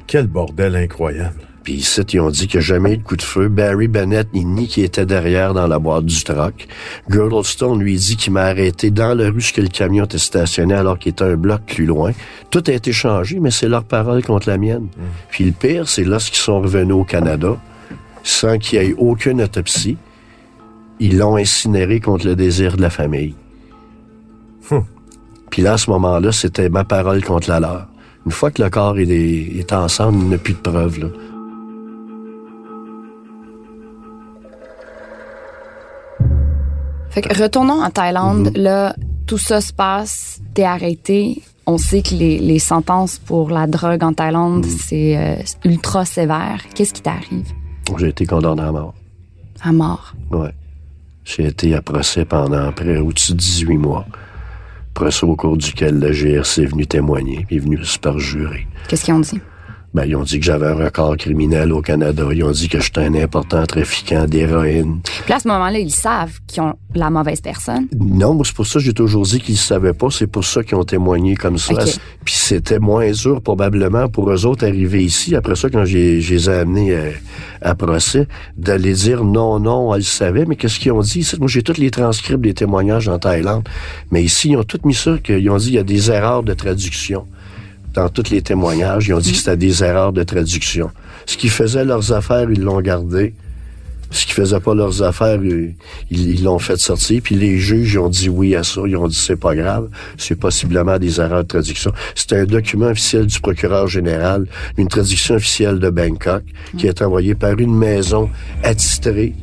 [0.07, 1.41] quel bordel incroyable.
[1.63, 3.47] Puis ici, ils ont dit qu'il n'y a jamais eu de coup de feu.
[3.47, 6.67] Barry Bennett, ni qui était derrière dans la boîte du truck.
[7.09, 10.99] Girdlestone lui dit qu'il m'a arrêté dans la rue que le camion était stationné alors
[10.99, 12.11] qu'il était un bloc plus loin.
[12.51, 14.83] Tout a été changé, mais c'est leur parole contre la mienne.
[14.83, 15.01] Mm.
[15.31, 17.57] Puis le pire, c'est lorsqu'ils sont revenus au Canada
[18.25, 19.97] sans qu'il y ait aucune autopsie.
[20.99, 23.35] Ils l'ont incinéré contre le désir de la famille.
[24.71, 24.83] Hum.
[25.51, 27.87] Puis là, à ce moment-là, c'était ma parole contre la leur.
[28.25, 30.99] Une fois que le corps est, ensemble, il n'y a plus de preuves.
[30.99, 31.07] Là.
[37.11, 38.49] Fait que retournons en Thaïlande.
[38.49, 38.61] Mm-hmm.
[38.61, 38.95] Là,
[39.27, 41.43] tout ça se passe, t'es arrêté.
[41.67, 44.69] On sait que les, sentences pour la drogue en Thaïlande, mm.
[44.69, 46.63] c'est euh, ultra sévère.
[46.73, 47.53] Qu'est-ce qui t'arrive?
[47.97, 48.93] J'ai été condamné à mort.
[49.61, 50.13] À mort?
[50.31, 50.47] Oui.
[51.23, 54.05] J'ai été à procès pendant près au-dessus de 18 mois.
[54.93, 58.67] Procès au cours duquel la GRC est venu témoigner, puis est venu se perjurer.
[58.87, 59.39] Qu'est-ce qu'ils ont dit?
[59.95, 62.23] Ben, ils ont dit que j'avais un record criminel au Canada.
[62.29, 64.99] Ils ont dit que j'étais un important trafiquant d'héroïne.
[65.23, 67.87] Puis à ce moment-là, ils savent qu'ils ont la mauvaise personne.
[67.97, 70.07] Non, c'est pour ça que j'ai toujours dit qu'ils ne savaient pas.
[70.11, 71.75] C'est pour ça qu'ils ont témoigné comme ça.
[72.25, 75.33] Puis c'était moins dur, probablement, pour eux autres arriver ici.
[75.33, 77.11] Après ça, quand j'ai, les ai amenés euh,
[77.61, 78.27] à, procès,
[78.57, 80.43] d'aller dire non, non, ils savaient.
[80.43, 81.25] Mais qu'est-ce qu'ils ont dit?
[81.39, 83.63] Moi, j'ai tous les transcripts des témoignages en Thaïlande.
[84.11, 86.43] Mais ici, ils ont tout mis ça, qu'ils ont dit qu'il y a des erreurs
[86.43, 87.25] de traduction
[87.95, 90.91] dans tous les témoignages, ils ont dit que c'était des erreurs de traduction.
[91.25, 93.33] Ce qui faisait leurs affaires, ils l'ont gardé.
[94.11, 95.39] Ce qui faisait pas leurs affaires,
[96.11, 97.21] ils l'ont fait sortir.
[97.23, 98.81] Puis les juges ont dit oui à ça.
[98.85, 99.89] Ils ont dit c'est pas grave.
[100.17, 101.91] C'est possiblement des erreurs de traduction.
[102.13, 104.45] C'est un document officiel du procureur général,
[104.77, 106.43] une traduction officielle de Bangkok,
[106.77, 108.29] qui est envoyée par une maison
[108.63, 109.33] attitrée,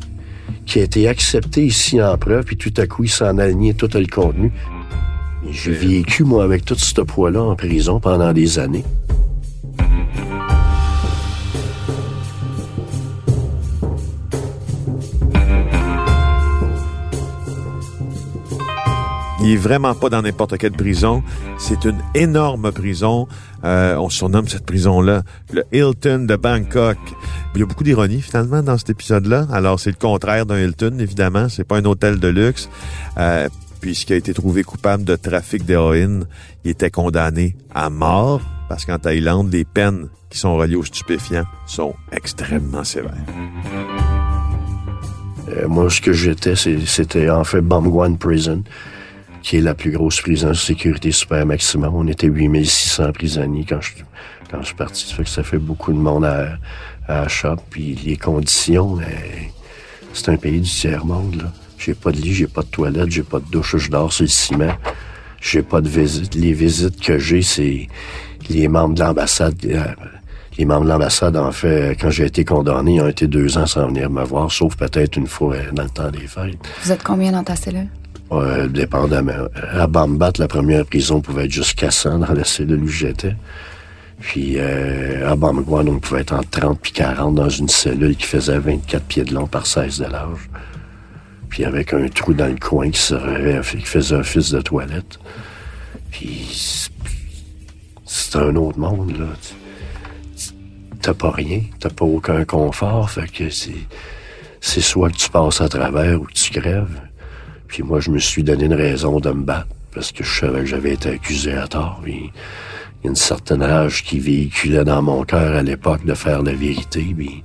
[0.64, 2.44] qui a été acceptée ici en preuve.
[2.44, 4.52] Puis tout à coup, ils s'en alignaient tout le contenu.
[5.50, 8.85] J'ai vécu, moi, avec tout ce poids-là en prison pendant des années.
[19.44, 21.24] Il est vraiment pas dans n'importe quelle prison.
[21.59, 23.26] C'est une énorme prison.
[23.64, 26.96] Euh, on surnomme cette prison-là le Hilton de Bangkok.
[27.55, 29.48] Il y a beaucoup d'ironie finalement dans cet épisode-là.
[29.52, 31.48] Alors c'est le contraire d'un Hilton, évidemment.
[31.48, 32.68] C'est pas un hôtel de luxe.
[33.18, 33.48] Euh,
[33.83, 36.27] puisqu'il a été trouvé coupable de trafic d'héroïne,
[36.64, 41.45] il était condamné à mort parce qu'en Thaïlande, les peines qui sont reliées aux stupéfiants
[41.66, 43.12] sont extrêmement sévères.
[45.49, 48.62] Euh, moi, ce que j'étais, c'était en fait Bamguan Prison,
[49.42, 51.92] qui est la plus grosse prison de sécurité super maximum.
[51.95, 53.90] On était 8600 prisonniers quand je,
[54.49, 55.09] quand je suis parti.
[55.09, 56.57] Ça fait que ça fait beaucoup de monde à,
[57.09, 57.57] à Shop.
[57.68, 58.99] Puis les conditions,
[60.14, 61.53] c'est un pays du tiers-monde, là.
[61.85, 64.23] J'ai pas de lit, j'ai pas de toilette, j'ai pas de douche, je dors sur
[64.23, 64.73] le ciment.
[65.40, 66.37] J'ai pas de visite.
[66.37, 67.88] Les visites que j'ai, c'est
[68.49, 69.57] les membres de l'ambassade.
[69.64, 69.85] Euh,
[70.59, 73.66] les membres de l'ambassade, en fait, quand j'ai été condamné, ils ont été deux ans
[73.66, 76.57] sans venir me voir, sauf peut-être une fois euh, dans le temps des fêtes.
[76.85, 77.88] Vous êtes combien dans ta cellule?
[78.31, 79.49] Euh, dépendamment.
[79.73, 83.35] À Bambat, la première prison pouvait être jusqu'à 100 dans la cellule où j'étais.
[84.21, 88.27] Puis euh, à Bamguan, on pouvait être entre 30 et 40 dans une cellule qui
[88.27, 90.49] faisait 24 pieds de long par 16 de large
[91.52, 95.18] puis avec un trou dans le coin qui, qui faisait fils de toilette.
[96.10, 96.88] Puis
[98.06, 99.26] c'est un autre monde, là.
[101.02, 103.86] T'as pas rien, t'as pas aucun confort, fait que c'est,
[104.62, 107.02] c'est soit que tu passes à travers ou que tu crèves.
[107.68, 110.60] Puis moi, je me suis donné une raison de me battre, parce que je savais
[110.60, 112.02] que j'avais été accusé à tort.
[112.06, 116.42] Il y a une certaine rage qui véhiculait dans mon cœur à l'époque de faire
[116.42, 117.44] la vérité, puis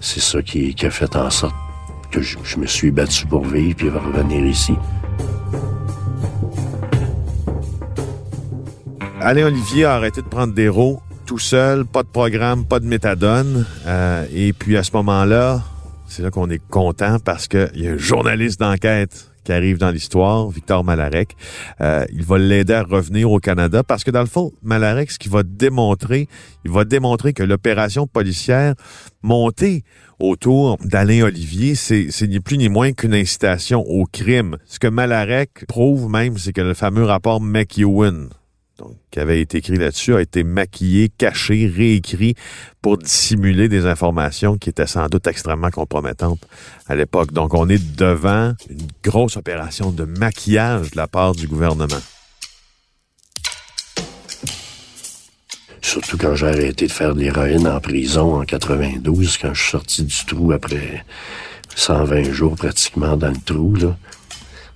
[0.00, 1.54] c'est ça qui a fait en sorte
[2.20, 4.74] je, me suis battu pour vivre puis revenir ici.
[9.20, 12.86] Alain Olivier a arrêté de prendre des roues tout seul, pas de programme, pas de
[12.86, 13.66] méthadone.
[13.86, 15.62] Euh, et puis à ce moment-là,
[16.06, 19.90] c'est là, qu'on est content parce qu'il y a un journaliste d'enquête qui arrive dans
[19.90, 21.36] l'histoire, Victor Malarek.
[21.80, 25.18] Euh, il va l'aider à revenir au Canada parce que dans le fond, Malarek, ce
[25.18, 26.28] qu'il va démontrer,
[26.64, 28.74] il va démontrer que l'opération policière
[29.22, 29.84] montée
[30.18, 34.58] autour d'Alain Olivier, c'est ni plus ni moins qu'une incitation au crime.
[34.66, 38.28] Ce que Malarek prouve même, c'est que le fameux rapport McEwen,
[39.10, 42.34] qui avait été écrit là-dessus, a été maquillé, caché, réécrit
[42.82, 46.46] pour dissimuler des informations qui étaient sans doute extrêmement compromettantes
[46.86, 47.32] à l'époque.
[47.32, 52.00] Donc, on est devant une grosse opération de maquillage de la part du gouvernement.
[55.84, 59.70] Surtout quand j'ai arrêté de faire de l'héroïne en prison en 92, quand je suis
[59.72, 61.04] sorti du trou après
[61.76, 63.94] 120 jours pratiquement dans le trou, là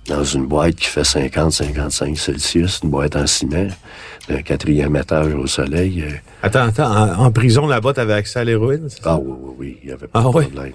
[0.07, 3.69] dans une boîte qui fait 50-55 Celsius, une boîte en ciment,
[4.27, 6.03] d'un quatrième étage au soleil.
[6.03, 6.11] Euh.
[6.43, 8.87] Attends, attends, en, prison là-bas, t'avais accès à l'héroïne?
[9.03, 10.73] Ah oui, oui, oui, il n'y avait pas ah de problème.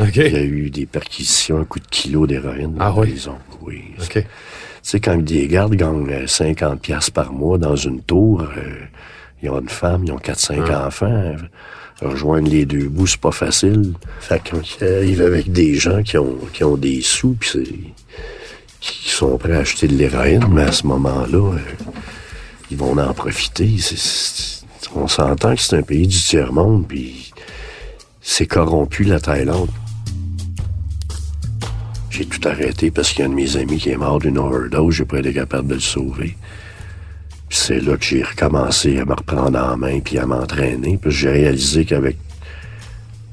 [0.00, 3.36] Il y a eu des perquisitions, un coup de kilo d'héroïne ah, en prison.
[3.62, 3.82] Oui.
[3.98, 4.24] Tu
[4.82, 8.86] sais, quand des gardes gagnent 50 euh, pièces par mois dans une tour, euh,
[9.42, 10.86] ils ont une femme, ils ont 4-5 ah.
[10.86, 11.36] enfants.
[12.02, 13.92] Rejoindre les deux bouts, c'est pas facile.
[14.20, 17.92] Fait quand ils arrivent avec des gens qui ont, qui ont des sous, puis c'est
[18.80, 21.58] qui sont prêts à acheter de l'héroïne, mais à ce moment-là, euh,
[22.70, 23.76] ils vont en profiter.
[24.94, 27.32] on s'entend que c'est un pays du tiers-monde, puis
[28.22, 29.70] c'est corrompu la Thaïlande.
[32.08, 34.38] J'ai tout arrêté parce qu'il y a un de mes amis qui est mort d'une
[34.38, 36.36] overdose, j'ai pas été capable de le sauver.
[37.50, 40.98] C'est là que j'ai recommencé à me reprendre en main puis à m'entraîner.
[41.00, 42.16] Puis j'ai réalisé qu'avec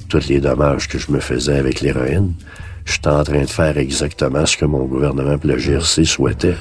[0.09, 2.33] tous les dommages que je me faisais avec l'héroïne,
[2.85, 6.55] je suis en train de faire exactement ce que mon gouvernement et le GRC souhaitait.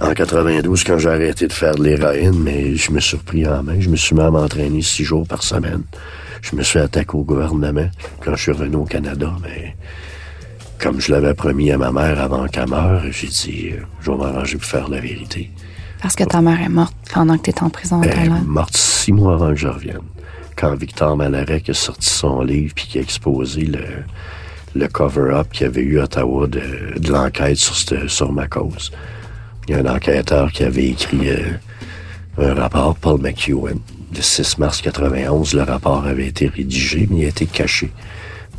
[0.00, 3.62] En 92, quand j'ai arrêté de faire de l'héroïne, mais je me suis repris en
[3.62, 5.82] main, je me suis mis à m'entraîner six jours par semaine.
[6.42, 7.88] Je me suis attaqué au gouvernement
[8.24, 9.76] quand je suis revenu au Canada, mais
[10.80, 14.16] comme je l'avais promis à ma mère avant qu'elle meure, j'ai dit, euh, je vais
[14.16, 15.50] m'arranger pour faire la vérité.
[16.00, 18.00] Parce que ta mère est morte pendant que tu étais en prison.
[18.02, 20.00] Elle est morte six mois avant que je revienne
[20.60, 24.04] quand Victor Malarek a sorti son livre puis qui a exposé le,
[24.74, 27.74] le cover-up qu'il y avait eu à Ottawa de, l'enquête sur,
[28.10, 28.92] sur ma cause.
[29.66, 31.52] Il y a un enquêteur qui avait écrit euh,
[32.38, 33.78] un rapport, Paul McEwen.
[34.14, 37.90] Le 6 mars 91, le rapport avait été rédigé, mais il a été caché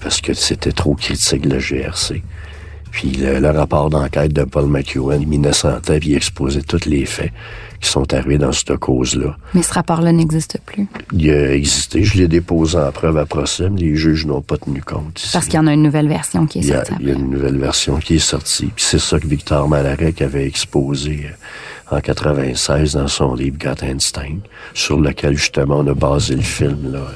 [0.02, 2.24] parce que c'était trop critique de la GRC.
[2.92, 7.32] Puis le, rapport d'enquête de Paul McEwen, il m'innocentait puis il exposait tous les faits
[7.80, 9.38] qui sont arrivés dans cette cause-là.
[9.54, 10.88] Mais ce rapport-là n'existe plus.
[11.14, 12.04] Il a existé.
[12.04, 15.26] Je l'ai déposé en preuve à procès, mais les juges n'ont pas tenu compte.
[15.34, 16.94] Parce qu'il y en a une nouvelle version qui est sortie.
[17.00, 18.72] Il y a, une nouvelle version qui est sortie.
[18.76, 21.28] Puis c'est ça que Victor Malarek avait exposé
[21.92, 24.42] euh, en 96 dans son livre Gottenstein,
[24.74, 26.92] sur lequel justement on a basé le film.
[26.92, 27.08] Là.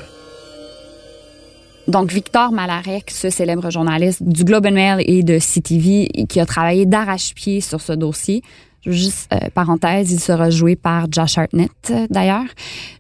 [1.88, 6.46] Donc, Victor Malarek, ce célèbre journaliste du Globe and Mail et de CTV, qui a
[6.46, 8.42] travaillé d'arrache-pied sur ce dossier,
[8.86, 12.46] Juste euh, parenthèse, il sera joué par Josh Hartnett euh, d'ailleurs.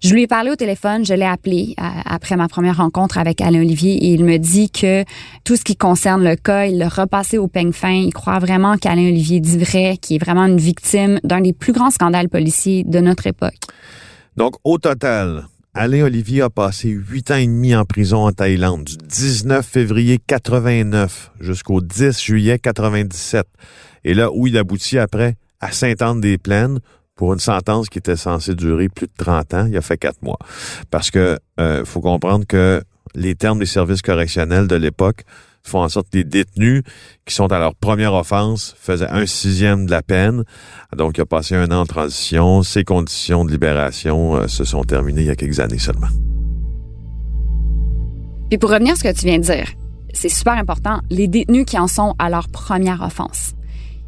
[0.01, 3.39] Je lui ai parlé au téléphone, je l'ai appelé euh, après ma première rencontre avec
[3.39, 5.03] Alain Olivier et il me dit que
[5.43, 7.91] tout ce qui concerne le cas, il l'a repassé au peigne fin.
[7.91, 11.71] Il croit vraiment qu'Alain Olivier dit vrai, qui est vraiment une victime d'un des plus
[11.71, 13.53] grands scandales policiers de notre époque.
[14.37, 15.45] Donc, au total,
[15.77, 20.19] Alain Olivier a passé huit ans et demi en prison en Thaïlande, du 19 février
[20.25, 23.45] 89 jusqu'au 10 juillet 97.
[24.05, 26.79] Et là où il aboutit après, à Sainte-Anne-des-Plaines
[27.15, 29.65] pour une sentence qui était censée durer plus de 30 ans.
[29.69, 30.39] Il a fait quatre mois.
[30.91, 32.81] Parce que euh, faut comprendre que
[33.13, 35.23] les termes des services correctionnels de l'époque
[35.69, 36.83] font en sorte que les détenus
[37.25, 40.43] qui sont à leur première offense faisaient un sixième de la peine.
[40.95, 42.63] Donc, il a passé un an en transition.
[42.63, 46.07] Ses conditions de libération euh, se sont terminées il y a quelques années seulement.
[48.49, 49.67] Puis pour revenir à ce que tu viens de dire,
[50.13, 53.55] c'est super important, les détenus qui en sont à leur première offense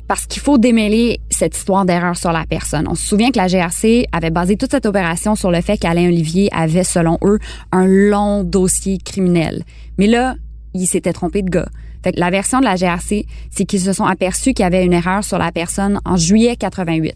[0.07, 2.87] parce qu'il faut démêler cette histoire d'erreur sur la personne.
[2.87, 6.07] On se souvient que la GRC avait basé toute cette opération sur le fait qu'Alain
[6.07, 7.39] Olivier avait, selon eux,
[7.71, 9.63] un long dossier criminel.
[9.97, 10.35] Mais là,
[10.73, 11.69] il s'était trompé de gars.
[12.15, 15.23] La version de la GRC, c'est qu'ils se sont aperçus qu'il y avait une erreur
[15.23, 17.15] sur la personne en juillet 88.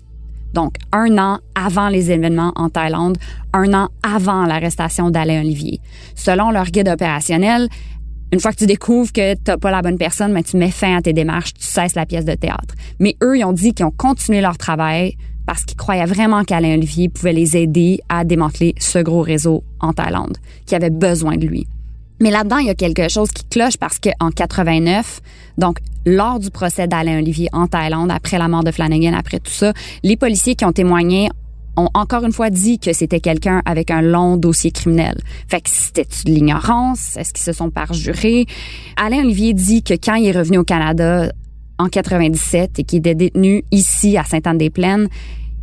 [0.53, 3.17] Donc, un an avant les événements en Thaïlande,
[3.53, 5.79] un an avant l'arrestation d'Alain Olivier.
[6.15, 7.69] Selon leur guide opérationnel,
[8.33, 10.97] une fois que tu découvres que t'as pas la bonne personne, mais tu mets fin
[10.97, 12.75] à tes démarches, tu cesses la pièce de théâtre.
[12.99, 16.75] Mais eux, ils ont dit qu'ils ont continué leur travail parce qu'ils croyaient vraiment qu'Alain
[16.75, 21.45] Olivier pouvait les aider à démanteler ce gros réseau en Thaïlande, qui avait besoin de
[21.45, 21.67] lui.
[22.21, 25.21] Mais là-dedans, il y a quelque chose qui cloche parce qu'en 89,
[25.57, 29.51] donc lors du procès d'Alain Olivier en Thaïlande, après la mort de Flanagan, après tout
[29.51, 31.29] ça, les policiers qui ont témoigné
[31.77, 35.17] ont encore une fois dit que c'était quelqu'un avec un long dossier criminel.
[35.47, 37.17] Fait que c'était de l'ignorance?
[37.17, 38.45] Est-ce qu'ils se sont parjurés?
[38.97, 41.31] Alain Olivier dit que quand il est revenu au Canada
[41.79, 45.07] en 97 et qu'il était détenu ici à Sainte-Anne-des-Plaines,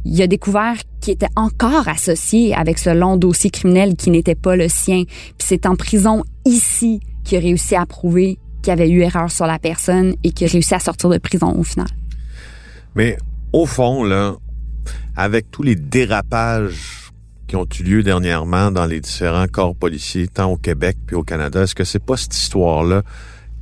[0.05, 4.57] il a découvert qu'il était encore associé avec ce long dossier criminel qui n'était pas
[4.57, 5.05] le sien.
[5.05, 9.47] Puis c'est en prison ici qu'il a réussi à prouver qu'il avait eu erreur sur
[9.47, 11.89] la personne et qu'il a réussi à sortir de prison au final.
[12.95, 13.17] Mais
[13.53, 14.35] au fond, là,
[15.17, 17.13] avec tous les dérapages
[17.47, 21.23] qui ont eu lieu dernièrement dans les différents corps policiers, tant au Québec puis au
[21.23, 23.03] Canada, est-ce que c'est pas cette histoire-là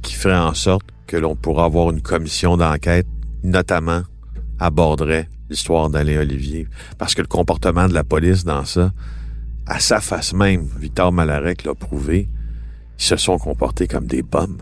[0.03, 3.07] qui ferait en sorte que l'on pourra avoir une commission d'enquête,
[3.45, 4.03] notamment
[4.59, 6.67] aborderait l'histoire d'Alain Olivier?
[6.99, 8.93] Parce que le comportement de la police dans ça,
[9.67, 12.29] à sa face même, Victor Malarec l'a prouvé,
[12.99, 14.59] ils se sont comportés comme des pommes.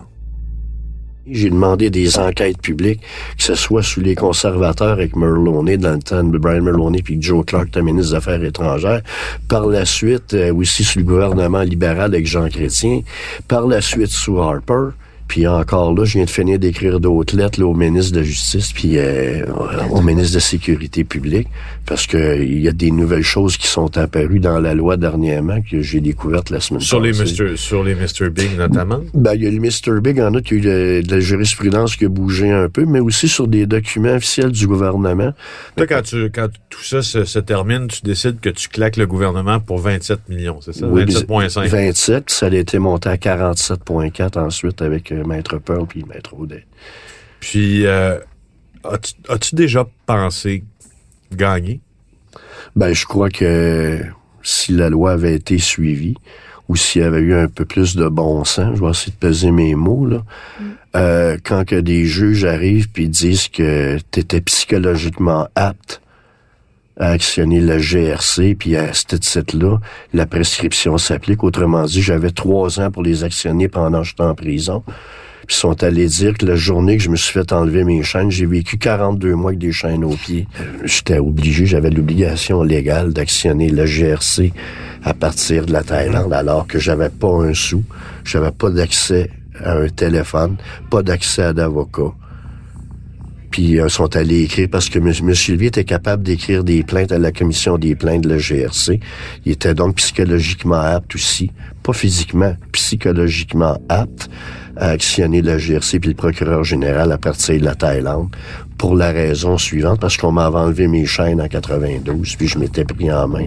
[1.30, 3.00] J'ai demandé des enquêtes publiques,
[3.38, 7.16] que ce soit sous les conservateurs avec Merloney dans le temps de Brian Merloney puis
[7.20, 9.00] Joe Clark, le ministre des Affaires étrangères.
[9.48, 13.00] Par la suite, euh, aussi sous le gouvernement libéral avec Jean Chrétien.
[13.48, 14.90] Par la suite, sous Harper.
[15.28, 18.72] Puis encore là, je viens de finir d'écrire d'autres lettres au ministre de la Justice
[18.72, 19.44] puis euh,
[19.90, 21.48] au ministre de la Sécurité publique
[21.86, 25.60] parce que il y a des nouvelles choses qui sont apparues dans la loi dernièrement
[25.60, 27.24] que j'ai découvertes la semaine sur passée.
[27.24, 28.30] Les Mr., sur les Mr.
[28.30, 29.00] Big notamment?
[29.14, 30.00] Ben, il y a le Mr.
[30.00, 32.84] Big, en a qui a eu de, de, la jurisprudence qui a bougé un peu,
[32.84, 35.32] mais aussi sur des documents officiels du gouvernement.
[35.76, 39.06] Toi, quand, tu, quand tout ça se, se, termine, tu décides que tu claques le
[39.06, 40.86] gouvernement pour 27 millions, c'est ça?
[40.86, 41.68] Oui, 27,5.
[41.68, 46.66] 27, ça a été monté à 47,4 ensuite avec euh, Maître Pearl puis Maître Audet.
[47.40, 48.18] Puis, euh,
[49.28, 50.64] as-tu, déjà pensé
[51.32, 51.80] gagner?
[52.76, 54.00] Ben, je crois que
[54.42, 56.16] si la loi avait été suivie,
[56.68, 59.18] ou s'il y avait eu un peu plus de bon sens, je vais essayer de
[59.18, 60.64] peser mes mots, là, mm.
[60.96, 66.00] euh, quand que des juges arrivent puis disent que tu étais psychologiquement apte
[66.96, 69.78] à actionner le GRC, puis à ce titre-là,
[70.12, 71.42] la prescription s'applique.
[71.42, 74.82] Autrement dit, j'avais trois ans pour les actionner pendant que j'étais en prison.
[75.46, 78.02] Puis ils sont allés dire que la journée que je me suis fait enlever mes
[78.02, 80.46] chaînes, j'ai vécu 42 mois avec des chaînes aux pieds.
[80.84, 84.52] J'étais obligé, j'avais l'obligation légale d'actionner le GRC
[85.02, 87.82] à partir de la Thaïlande, alors que j'avais pas un sou,
[88.24, 89.30] j'avais pas d'accès
[89.62, 90.56] à un téléphone,
[90.90, 92.12] pas d'accès à d'avocat.
[93.54, 95.32] Puis ils sont allés écrire parce que M.
[95.32, 98.98] Sylvie était capable d'écrire des plaintes à la commission des plaintes de la GRC.
[99.46, 101.52] Il était donc psychologiquement apte aussi,
[101.84, 104.28] pas physiquement, psychologiquement apte
[104.76, 108.34] à actionner la GRC puis le procureur général à partir de la Thaïlande
[108.76, 112.84] pour la raison suivante, parce qu'on m'avait enlevé mes chaînes en 92 puis je m'étais
[112.84, 113.46] pris en main.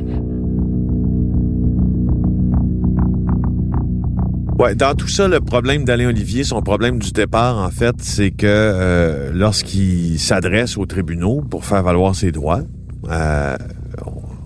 [4.60, 8.32] Ouais, dans tout ça, le problème d'Alain Olivier, son problème du départ, en fait, c'est
[8.32, 12.62] que euh, lorsqu'il s'adresse aux tribunaux pour faire valoir ses droits,
[13.08, 13.56] euh,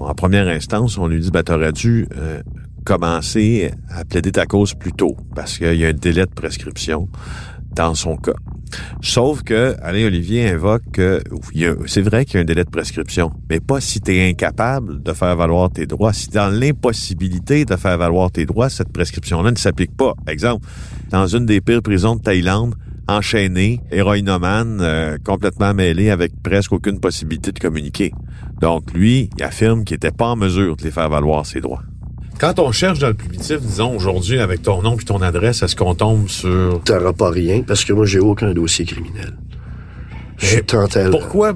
[0.01, 2.41] en première instance, on lui dit, ben, t'aurais dû euh,
[2.83, 7.07] commencer à plaider ta cause plus tôt, parce qu'il y a un délai de prescription
[7.73, 8.33] dans son cas.
[9.01, 11.21] Sauf que Alain Olivier invoque que
[11.87, 15.13] c'est vrai qu'il y a un délai de prescription, mais pas si tu incapable de
[15.13, 16.13] faire valoir tes droits.
[16.13, 20.13] Si dans l'impossibilité de faire valoir tes droits, cette prescription-là ne s'applique pas.
[20.27, 20.67] Exemple,
[21.09, 22.75] dans une des pires prisons de Thaïlande,
[23.07, 28.11] enchaîné, héroïnomane, euh, complètement mêlé avec presque aucune possibilité de communiquer.
[28.59, 31.83] Donc lui, il affirme qu'il n'était pas en mesure de les faire valoir ses droits.
[32.41, 35.75] Quand on cherche dans le publicitatif, disons, aujourd'hui, avec ton nom puis ton adresse, est-ce
[35.75, 36.81] qu'on tombe sur...
[36.83, 39.37] T'auras pas rien, parce que moi, j'ai aucun dossier criminel.
[40.39, 40.63] Je suis
[41.11, 41.53] Pourquoi...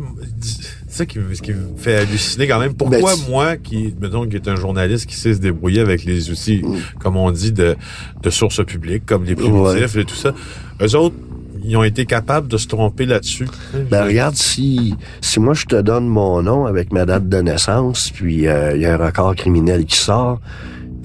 [0.87, 2.75] C'est ça qui, ce qui me fait halluciner quand même.
[2.75, 6.29] Pourquoi ben, moi, qui, mettons, qui est un journaliste qui sait se débrouiller avec les
[6.29, 6.99] outils, mm.
[6.99, 7.75] comme on dit, de,
[8.21, 10.01] de sources publiques, comme les primitifs ouais.
[10.03, 10.35] et tout ça,
[10.83, 11.15] eux autres,
[11.63, 13.47] ils ont été capables de se tromper là-dessus?
[13.89, 18.11] Ben regarde, si si moi je te donne mon nom avec ma date de naissance,
[18.13, 20.39] puis il euh, y a un record criminel qui sort,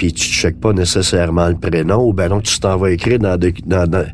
[0.01, 3.37] puis tu checkes pas nécessairement le prénom, ou ben non, tu t'en vas écrire dans,
[3.37, 4.07] de, dans, dans,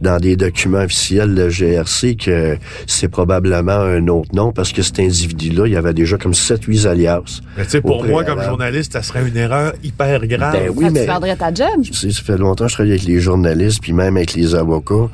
[0.00, 5.00] dans, des documents officiels de GRC que c'est probablement un autre nom parce que cet
[5.00, 7.40] individu-là, il y avait déjà comme 7-8 alias.
[7.58, 10.54] Mais tu sais, pour moi, comme journaliste, ça serait une erreur hyper grave.
[10.54, 11.82] Ben oui, ça, mais, tu perdrais ta job.
[11.82, 14.54] Tu sais, ça fait longtemps que je travaille avec les journalistes, puis même avec les
[14.54, 15.10] avocats.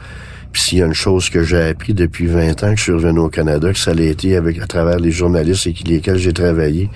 [0.53, 2.93] Puis s'il y a une chose que j'ai appris depuis 20 ans que je suis
[2.93, 6.33] revenu au Canada, que ça l'a été avec à travers les journalistes avec lesquels j'ai
[6.33, 6.89] travaillé,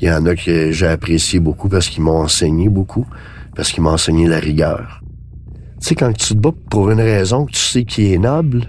[0.00, 3.06] il y en a que j'ai apprécié beaucoup parce qu'ils m'ont enseigné beaucoup,
[3.54, 5.00] parce qu'ils m'ont enseigné la rigueur.
[5.80, 8.66] Tu sais, quand tu te bats pour une raison que tu sais qui est noble,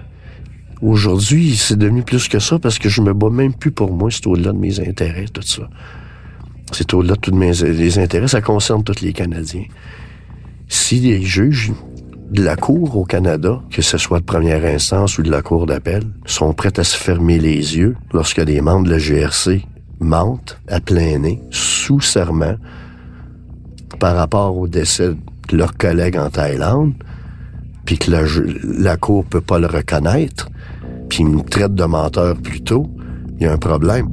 [0.80, 4.10] aujourd'hui, c'est devenu plus que ça parce que je me bats même plus pour moi,
[4.10, 5.68] c'est au-delà de mes intérêts, tout ça.
[6.72, 9.64] C'est au-delà de tous mes intérêts, ça concerne tous les Canadiens.
[10.68, 11.72] Si les juges
[12.30, 15.66] de la Cour au Canada, que ce soit de première instance ou de la Cour
[15.66, 19.62] d'appel, sont prêts à se fermer les yeux lorsque des membres de la GRC
[20.00, 22.56] mentent à plein nez, sous serment,
[23.98, 25.10] par rapport au décès
[25.48, 26.94] de leur collègue en Thaïlande,
[27.84, 28.22] puis que la,
[28.78, 30.48] la Cour peut pas le reconnaître,
[31.08, 32.90] puis me traite de menteur plus tôt,
[33.38, 34.08] il y a un problème.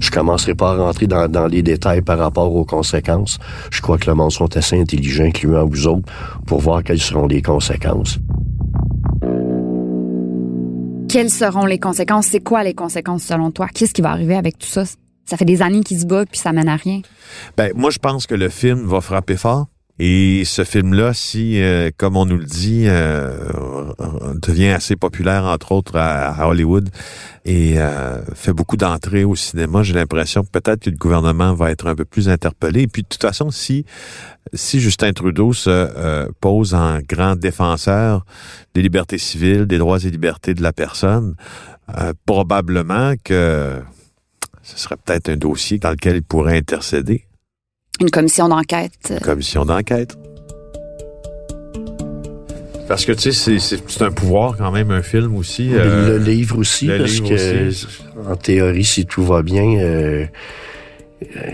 [0.00, 3.38] Je commencerai pas à rentrer dans, dans, les détails par rapport aux conséquences.
[3.70, 6.12] Je crois que le monde sont assez intelligents, incluant vous autres,
[6.46, 8.18] pour voir quelles seront les conséquences.
[11.12, 12.28] Quelles seront les conséquences?
[12.28, 13.68] C'est quoi les conséquences selon toi?
[13.68, 14.84] Qu'est-ce qui va arriver avec tout ça?
[15.26, 17.02] Ça fait des années qu'il se bat puis ça mène à rien.
[17.54, 19.66] Ben, moi, je pense que le film va frapper fort.
[19.98, 23.92] Et ce film-là, si, euh, comme on nous le dit, euh,
[24.40, 26.88] devient assez populaire, entre autres, à, Hollywood
[27.44, 31.86] et euh, fait beaucoup d'entrées au cinéma, j'ai l'impression peut-être que le gouvernement va être
[31.86, 32.82] un peu plus interpellé.
[32.82, 33.84] Et puis, de toute façon, si,
[34.54, 38.24] si Justin Trudeau se pose en grand défenseur
[38.74, 41.34] des libertés civiles, des droits et libertés de la personne,
[42.24, 43.78] probablement que
[44.62, 47.26] ce serait peut-être un dossier dans lequel il pourrait intercéder.
[48.00, 49.12] Une commission d'enquête.
[49.22, 50.16] Commission d'enquête.
[52.88, 55.70] Parce que, tu sais, c'est un pouvoir quand même, un film aussi.
[55.72, 57.70] Euh, le livre aussi, parce que,
[58.30, 60.26] en théorie, si tout va bien, euh,
[61.22, 61.52] euh,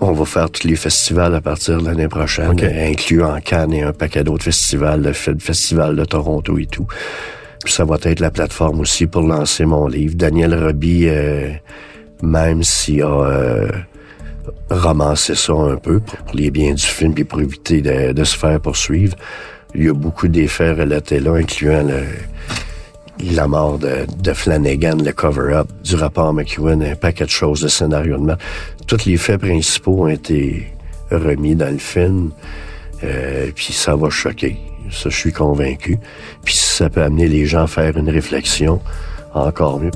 [0.00, 3.92] on va faire tous les festivals à partir de l'année prochaine, incluant Cannes et un
[3.92, 6.86] paquet d'autres festivals, le Festival de Toronto et tout.
[7.64, 10.14] Puis ça va être la plateforme aussi pour lancer mon livre.
[10.16, 11.06] Daniel Roby,
[12.22, 13.66] même s'il a
[14.70, 18.60] ramasser ça un peu pour les biens du film et pour éviter de, se faire
[18.60, 19.16] poursuivre.
[19.74, 21.86] Il y a beaucoup d'effets relatés là, incluant
[23.20, 28.18] la mort de, Flanagan, le cover-up du rapport McEwen, un paquet de choses, de scénario
[28.18, 28.38] de mort.
[28.86, 30.72] Tous les faits principaux ont été
[31.10, 32.32] remis dans le film.
[33.04, 34.56] Euh, puis ça va choquer.
[34.90, 35.98] Ça, je suis convaincu.
[36.44, 38.80] Puis ça peut amener les gens à faire une réflexion,
[39.34, 39.90] encore mieux.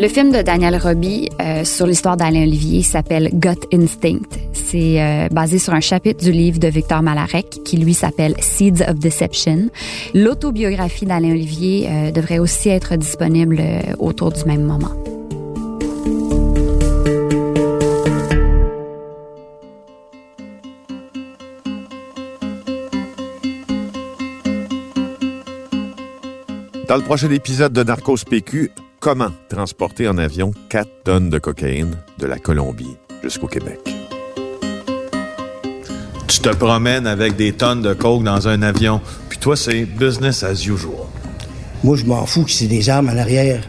[0.00, 4.30] Le film de Daniel Roby euh, sur l'histoire d'Alain Olivier s'appelle Gut Instinct.
[4.54, 8.80] C'est euh, basé sur un chapitre du livre de Victor Malarek qui lui s'appelle Seeds
[8.88, 9.68] of Deception.
[10.14, 13.62] L'autobiographie d'Alain Olivier euh, devrait aussi être disponible
[13.98, 14.88] autour du même moment.
[26.88, 28.70] Dans le prochain épisode de Narcos PQ,
[29.00, 33.80] comment transporter en avion 4 tonnes de cocaïne de la Colombie jusqu'au Québec?
[36.28, 40.42] Tu te promènes avec des tonnes de coke dans un avion, puis toi, c'est business
[40.42, 41.06] as usual.
[41.82, 43.62] Moi, je m'en fous que c'est des armes en arrière.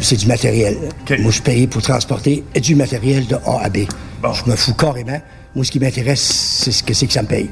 [0.00, 0.76] C'est du matériel.
[1.18, 3.78] Moi, je paye pour transporter du matériel de A à B.
[4.22, 5.20] Je me fous carrément.
[5.54, 7.50] Moi, ce qui m'intéresse, c'est ce que c'est que ça me paye.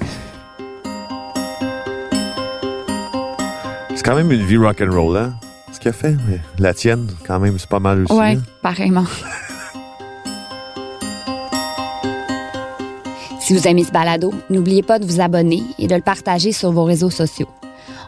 [3.95, 5.35] C'est quand même une vie rock'n'roll, hein?
[5.83, 6.17] Qu'il a fait.
[6.29, 8.15] Mais la tienne, quand même, c'est pas mal aussi.
[8.15, 9.05] Oui, pareillement.
[13.41, 16.73] si vous aimez ce balado, n'oubliez pas de vous abonner et de le partager sur
[16.73, 17.49] vos réseaux sociaux.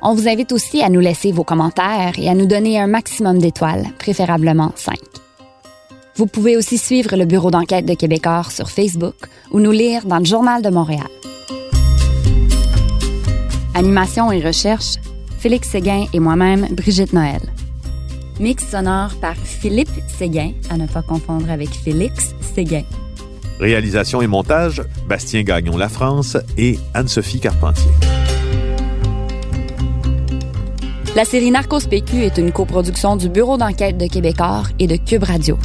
[0.01, 3.39] On vous invite aussi à nous laisser vos commentaires et à nous donner un maximum
[3.39, 4.97] d'étoiles, préférablement 5.
[6.17, 9.17] Vous pouvez aussi suivre le Bureau d'enquête de Québecor sur Facebook
[9.51, 11.09] ou nous lire dans le Journal de Montréal.
[13.75, 14.95] Animation et recherche,
[15.39, 17.41] Félix Séguin et moi-même, Brigitte Noël.
[18.41, 22.83] Mix sonore par Philippe Séguin, à ne pas confondre avec Félix Séguin.
[23.61, 27.93] Réalisation et montage, Bastien Gagnon La France et Anne-Sophie Carpentier.
[31.15, 35.23] La série Narcos PQ est une coproduction du Bureau d'enquête de Québecor et de Cube
[35.23, 35.57] Radio.